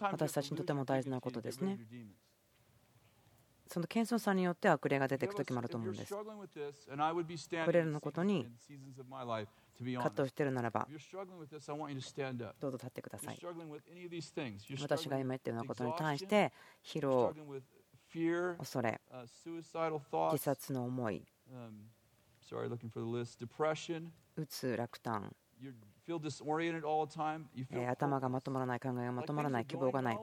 [0.00, 1.78] 私たちにとても大事なことですね。
[3.68, 6.14] その謙遜さによって悪霊が出てくる時もあると思うんです。
[6.14, 6.24] こ
[7.72, 8.46] れらのことに
[9.78, 10.86] 葛藤しているならば、
[12.60, 13.38] どうぞ立ってください。
[14.80, 16.52] 私が今言ったようなことに対して、
[16.84, 17.34] 疲労、
[18.58, 19.00] 恐れ、
[20.32, 21.26] 自殺の思い、
[24.36, 25.34] うつ、落胆、
[27.88, 30.18] 頭がまとまらない、考えがまとまらない、希望がない。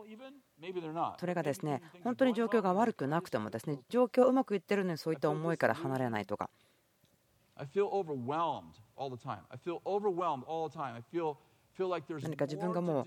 [1.18, 6.50] それがですね、本当に状況が悪くなくてもですね、状況うまくいってるのにそういった思いから離れないとか。
[12.22, 13.06] 何か自分がもう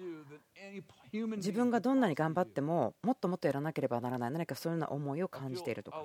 [1.37, 4.31] 自分がどんなに頑張ってももっともっとやらなければならない。
[4.31, 6.03] 何かそういうような思いを感じているとか。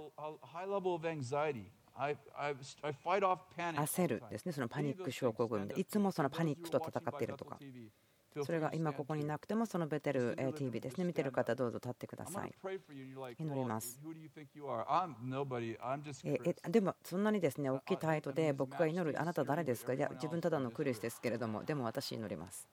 [3.76, 4.52] 焦るですね。
[4.52, 5.80] そのパニック症候群で。
[5.80, 7.58] いつもそのパニックと戦っているとか
[8.44, 11.06] それが今ここになくてもそのベテル TV ですね。
[11.06, 12.54] 見てる方どうぞ立ってください。
[13.40, 14.00] 祈ります。
[16.24, 19.94] えでもそんなにですね大きい態度で僕が祈るあなた誰ですか？
[19.94, 22.68] いや自分ただのクリスですけれどもでも私祈ります。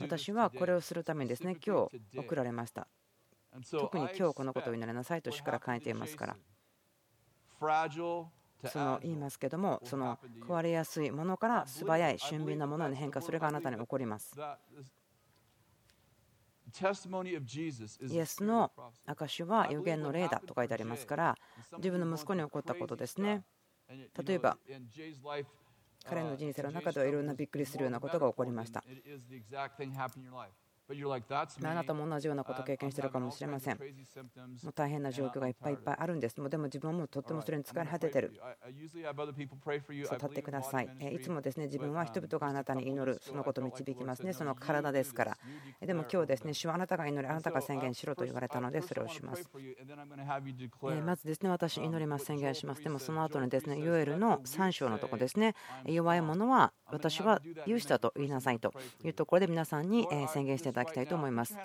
[0.00, 2.86] 私はこれをするためにですね今日送られました。
[3.70, 6.36] 特に今日このことを祈りなさいと主から書いていますから
[8.68, 14.34] その言いますけどもその壊れやすいものから素早い俊敏なものに変化それがあなたに起こります。
[18.08, 18.72] イエスの
[19.04, 21.36] 証は予言の例だと書いてありますから
[21.76, 23.44] 自分の息子に起こったことですね。
[24.24, 24.56] 例えば
[26.04, 28.82] 彼の人生の中ではいろんなびっくりするようなことが起こりました
[31.64, 33.78] あなたも同じようなことを経験しているかもしれません。
[33.78, 33.84] も
[34.70, 36.36] う大変な状況がいっぱいいっぱいあるんです。
[36.36, 38.32] でも自分はもうとってもそれに疲れ果ててる。
[40.06, 40.88] そう立ってください。
[41.14, 44.32] いつもですね自分は人々があなたに祈る、そのことを導きますね。
[44.32, 45.38] その体ですから。
[45.80, 49.48] でも今日ですね、主はあなたが祈り、あなたが宣言しろと言われたので、それをします。
[51.04, 52.82] まずですね、私、祈ります、宣言します。
[52.82, 55.54] でもその後にですね、ヨエルの3章のとこですね、
[55.84, 58.72] 弱い者は私は勇士だと言いなさいと
[59.04, 61.56] いうところで皆さんに宣言していただきたいと思います。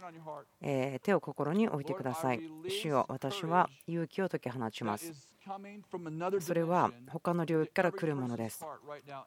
[0.62, 2.42] え手を心に置いてください。
[2.68, 5.37] 主よ私は勇気を解き放ちます。
[6.40, 8.66] それは他の領域から来るものです。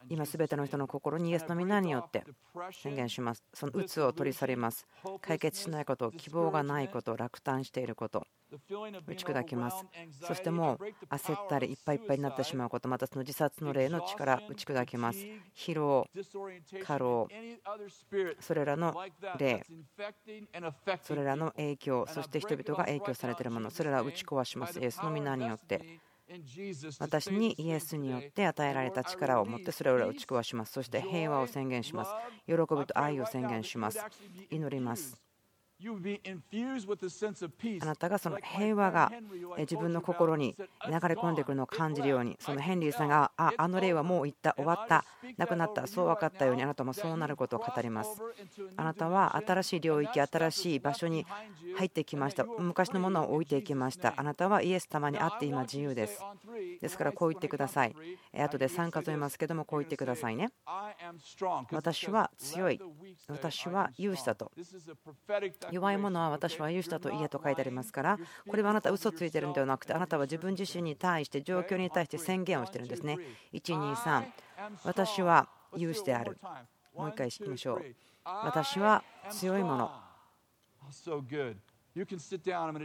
[0.08, 2.24] 今、すべての人の心にイエスの皆によって
[2.82, 3.44] 宣言します。
[3.54, 4.86] その鬱を取り去ります。
[5.20, 8.26] 解決しないこと、希望がないこと、落胆していること、
[9.06, 9.84] 打ち砕きます。
[10.22, 15.26] そしてもう焦ったりいっぱいいっぱいになってしまうこと、またその自殺の霊の力、打ち砕きます。
[15.54, 16.08] 疲労、
[16.84, 17.28] 過労、
[18.40, 18.94] それらの
[19.38, 19.64] 霊、
[21.02, 24.80] それらの影響、そして人々が影響されているもの、それらを打ち壊します。
[24.80, 26.00] イエスの皆によって。
[26.98, 30.72] 私にイエスによって与えられた力を持ってそれを打ち壊します。
[30.72, 32.12] そして平和を宣言します。
[32.46, 34.04] 喜びと愛を宣言します。
[34.50, 35.29] 祈ります。
[37.82, 39.12] あなたがその平和が
[39.58, 45.04] 自分の心に流れ込んでくるのを感じるようにそのヘンリーさんがああの例はもう行った終わった
[45.36, 48.20] なくなったそう分かったようにあなたもそうなることを語ります。
[48.76, 51.26] あなたは新しい領域新しい場所に
[51.76, 52.44] 入ってきました。
[52.44, 54.14] 昔のものを置いていきました。
[54.16, 56.20] あなたはイエス様にあって今自由です。
[56.80, 57.94] ですからこう言ってください。
[58.34, 60.50] 後で3数えますけどもこう言ってくださいね。
[61.70, 62.80] 私は強い。
[63.28, 64.50] 私は勇士だと
[65.70, 68.18] 弱い者は私は勇士だと言えと書いてありますから
[68.48, 73.18] これはあなた嘘ついてるんではなくてあなたは自分自身に対して状況に対して宣言をしてるんですね。
[73.52, 74.24] 123
[74.84, 76.38] 私は勇士である。
[76.94, 77.84] もう一回いきましょう。
[78.24, 79.90] 私は強いもの。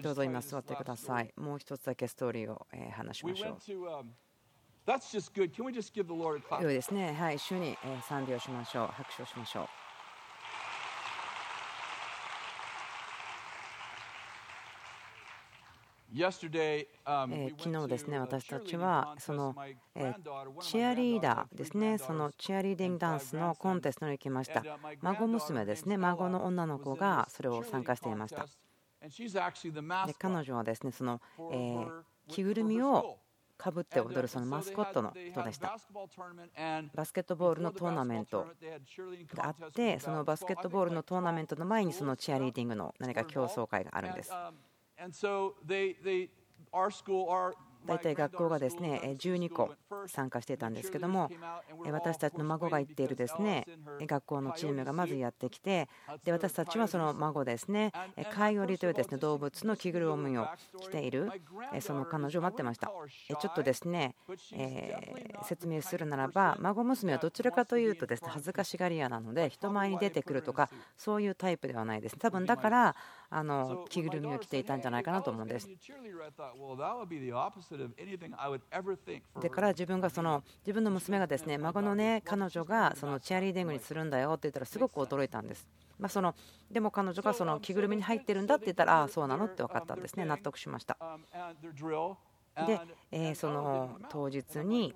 [0.02, 1.34] どうぞ今座ってください。
[1.36, 3.58] もう一つだけストーリーを話しましょう。
[6.62, 7.14] 良いですね。
[7.14, 7.78] はい主に
[8.08, 8.88] 賛美をしましょう。
[8.88, 9.85] 拍手をしましょう
[17.32, 19.54] え昨日ですね私たちはその
[19.96, 20.14] え
[20.62, 24.64] チアリーダーですねそのチアリーディングダンスのコンテストに行きました
[25.02, 28.46] 孫娘ですね孫の女の子がそれを参加していました
[30.08, 31.86] で彼女はですねそのえ
[32.28, 33.18] 着ぐるみを
[33.58, 35.78] かぶって踊るそのマスコットの人でした。
[36.94, 38.48] バスケットボールのトーナメント
[39.34, 44.32] があってそのバスケットボールのトーナメントの前にそのチアリーディングの何か競争会があるんです。
[47.86, 49.72] 大体学校がですね12個
[50.08, 51.30] 参加していたんですけども
[51.92, 53.66] 私たちの孫が行っているですね
[54.02, 55.88] 学校のチームがまずやってきて
[56.24, 57.92] で私たちはその孫ですね
[58.34, 60.48] カイオリというですね動物の着ぐるみを
[60.82, 61.32] 着ている
[61.80, 64.16] その彼女を待ってましたちょっとですね
[65.44, 72.96] 説明するならば孫娘はどちらかというとですね恥ずかしがり屋なので人前に出てくるとかそういうタイプではないです多分だから
[73.30, 75.70] あの着ぐるみを着ていたんじゃないかなと思うんです。
[79.42, 85.68] でから自分がその自分の娘がですね孫のね彼女がそのチアリーディングにするんだよって言ったらすごく驚いたんです。
[85.98, 86.36] まあ、その
[86.70, 89.46] でも彼女がその着ぐるみに入ってるんだって言ったらああそうなの？
[89.46, 90.26] って分かったんですね。
[90.26, 90.98] 納得しました。
[92.68, 92.80] で、
[93.12, 94.94] えその当日に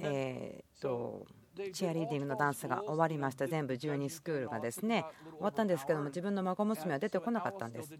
[0.00, 1.26] えと
[1.72, 7.94] チアリーディングのダンスが終わりました全部12スクールがですね終わったんですけども自分の孫娘は出てこなかったんです。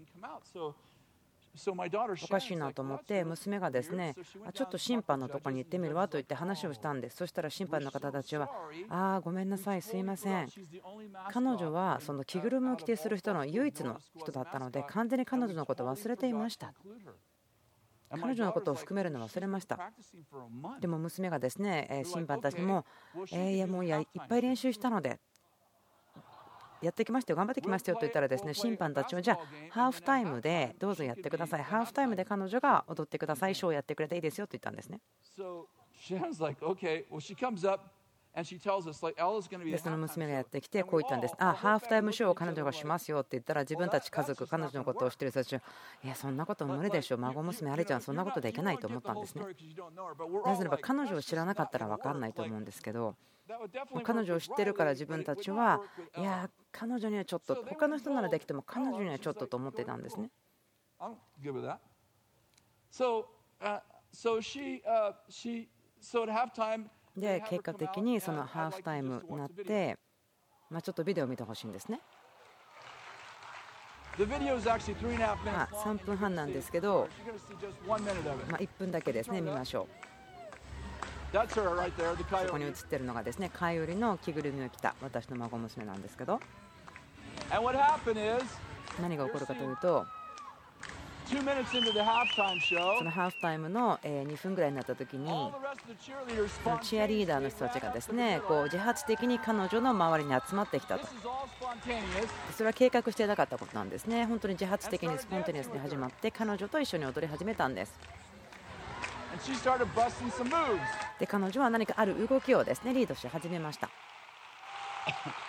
[2.25, 4.15] おかしいなと思って娘がですね
[4.55, 7.17] ちょっと審判のとこに行ってみるわと言って話をしたんです。
[7.17, 8.49] そしたら審判の方たちは
[8.89, 10.49] ああごめんなさいすいません。
[11.33, 16.73] 彼女はその着ぐるみを着てする人の唯一の人だったので完全に彼女のことを忘れていました。
[18.11, 19.93] 彼女のことを含めるのを忘れました。
[20.81, 22.85] でも娘がですね審判たちにも
[23.33, 25.19] えいやもういっぱい練習したので
[26.81, 29.39] やってきましたよ、頑張ってきましたよと言ったらですね審判たちはじゃあ
[29.71, 35.01] ハーフタイムでどうぞやってください、ハーフタイムで彼女が踊ってください、ショーやってくれていいですよと言ったんですね。
[39.73, 41.35] でその娘がやってきてこう言ったんです。
[41.39, 45.63] あハーフタイムショーを彼女がしますよって言ったら自分たち家族、彼女のことを知ってる人たちは
[46.05, 49.43] いやそんなこと無理でしょ、孫娘あれちゃんそんなことできないと思ったんですね。
[49.43, 49.51] な
[50.57, 53.17] ぜならば彼女を知らなかったら分かんないと思うんですけど
[54.05, 55.81] 彼女を知ってるから自分たちは
[56.17, 60.31] いや彼女にはちょっと他の人ならできても彼女にはちょっとと思ってたんですね。
[67.21, 69.97] で結果的にそのハーフタイムになって、
[70.71, 72.01] まあ、ちょっとビデオを見てほしいんですね。
[75.53, 77.09] まあ、3分半なんですけど、
[78.51, 80.09] まあ、1分だけですね見ましょう。
[82.47, 86.41] そこに映ってるのがですね飼いよりの着ぐるみを着た私の孫娘なんですけど。
[89.01, 90.07] 何が起こるかというと
[92.99, 95.29] そのハーフタイムの2分ぐらいになった時に
[96.83, 101.07] チアリーダーの人たちがですねこう自発的に彼女の周りに集まってきたと。
[102.57, 104.25] それは計画してなかったことなんですね。
[104.25, 107.93] 本当に自発的にスポンテニアスに始まって彼女と一緒に踊り始めたんです。
[111.21, 113.91] で彼女は何かある動きをですねリードし始めました。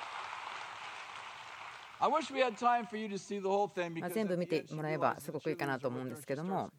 [4.09, 6.71] 全部見てもらえばすごくいいかなと思うんですけども。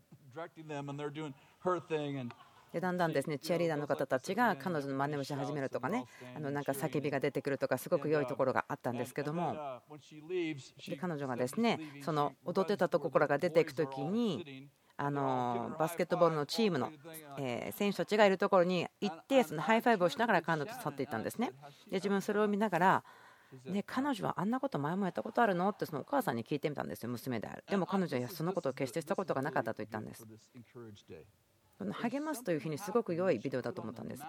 [2.73, 6.05] でだんだんですねチアリーダーの方たちが彼女の真似をし始めるとかね
[6.37, 9.57] あのなんか叫びが出てくるとかすごく良いところがあったんですけども
[10.89, 16.93] で彼女がですねその踊ってたところが出ていく時にあのバスケットボールのチームの、
[17.39, 21.53] え選手たちがいるところに行ってそのハイファイブをしながら彼女と去っていったんですね。
[21.89, 23.05] で自分それを見ながら
[23.65, 27.65] ね、彼女はあんなこと前もやったことあるのってそのお母さんに聞いてみたんですよ、娘である。
[27.69, 30.27] でも彼女はそのことを決してしたことがなかったと言ったんです。
[31.93, 34.23] 励ますという日にすごく良いビデオだと思ったんです。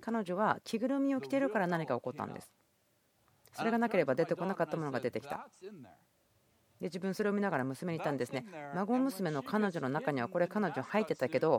[0.00, 2.52] 彼女は着ぐるみを着ているから何か起こったんです。
[3.52, 5.48] それがなければ出てこなかったものが出てきた。
[6.80, 8.44] で自分それを見ながら娘に言ったんですね。
[8.74, 11.58] 孫娘の彼女の中にはこれ彼女入ってたけど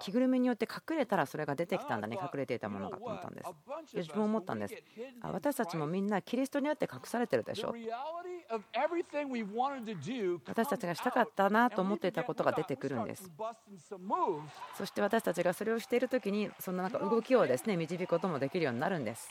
[0.00, 2.18] 着ぐるみによって隠れたらそれが出てきたんだね。
[2.20, 3.94] 隠れていたものがと思ったんです。
[3.94, 4.74] で自分思ったんです。
[5.22, 7.74] 私たちもみんなキリストにあって隠されてるでしょ。
[10.46, 13.30] 私たちがしたかったなと思っていたことが出てくるんです。
[14.76, 19.30] そして私たちがそれをしている時にそのなんか動きをですね導くこともできるようになるんです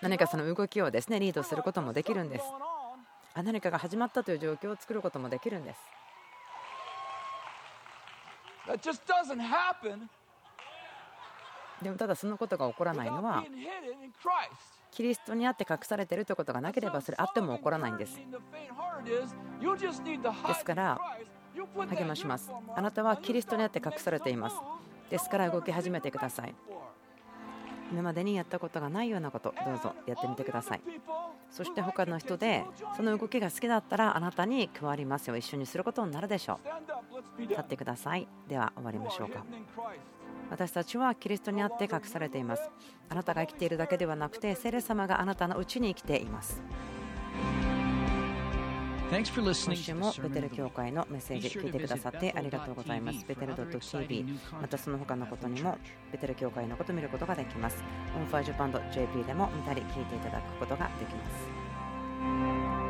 [0.00, 2.44] 何かその動きをですねリードすることもできるんです。
[3.34, 5.80] 何かが始まったという状況を作ることもできるんです。
[11.82, 13.44] でもただそのことが起こらないのは
[14.90, 18.18] キリストにあって隠されているということがなければそれあっても起こらないんです。
[20.46, 20.98] ですから
[21.54, 22.52] 励まします。
[22.74, 24.56] あなたはキリストにあって隠されています。
[25.10, 26.54] ですから動き始めてください。
[27.92, 30.80] 今までにやったことがないようなことどうぞやってみてください。
[31.50, 32.64] そして他の人で
[32.96, 35.36] その動きが好きだったらあなたに加わりますよ。
[35.36, 36.58] 一緒にすることになるでしょ
[37.38, 37.42] う。
[37.42, 38.26] 立ってください。
[38.48, 39.44] では終わりましょうか。
[40.50, 42.70] 私たちはキリストにあって隠されています。
[43.08, 46.62] あなたが生きているだけではなくて聖霊様があなたのうちに生きています。
[49.16, 53.24] 今週もベテル教会のメッセージ聞いてくださってありがとうございます。
[53.28, 54.24] ベテル .tv
[54.60, 55.78] またその他のことにも
[56.10, 57.84] ベテル教会のことを見ることができます。
[58.18, 61.30] onfire Japan ドット JP でも見たり聞いていただくことができま
[62.80, 62.83] す。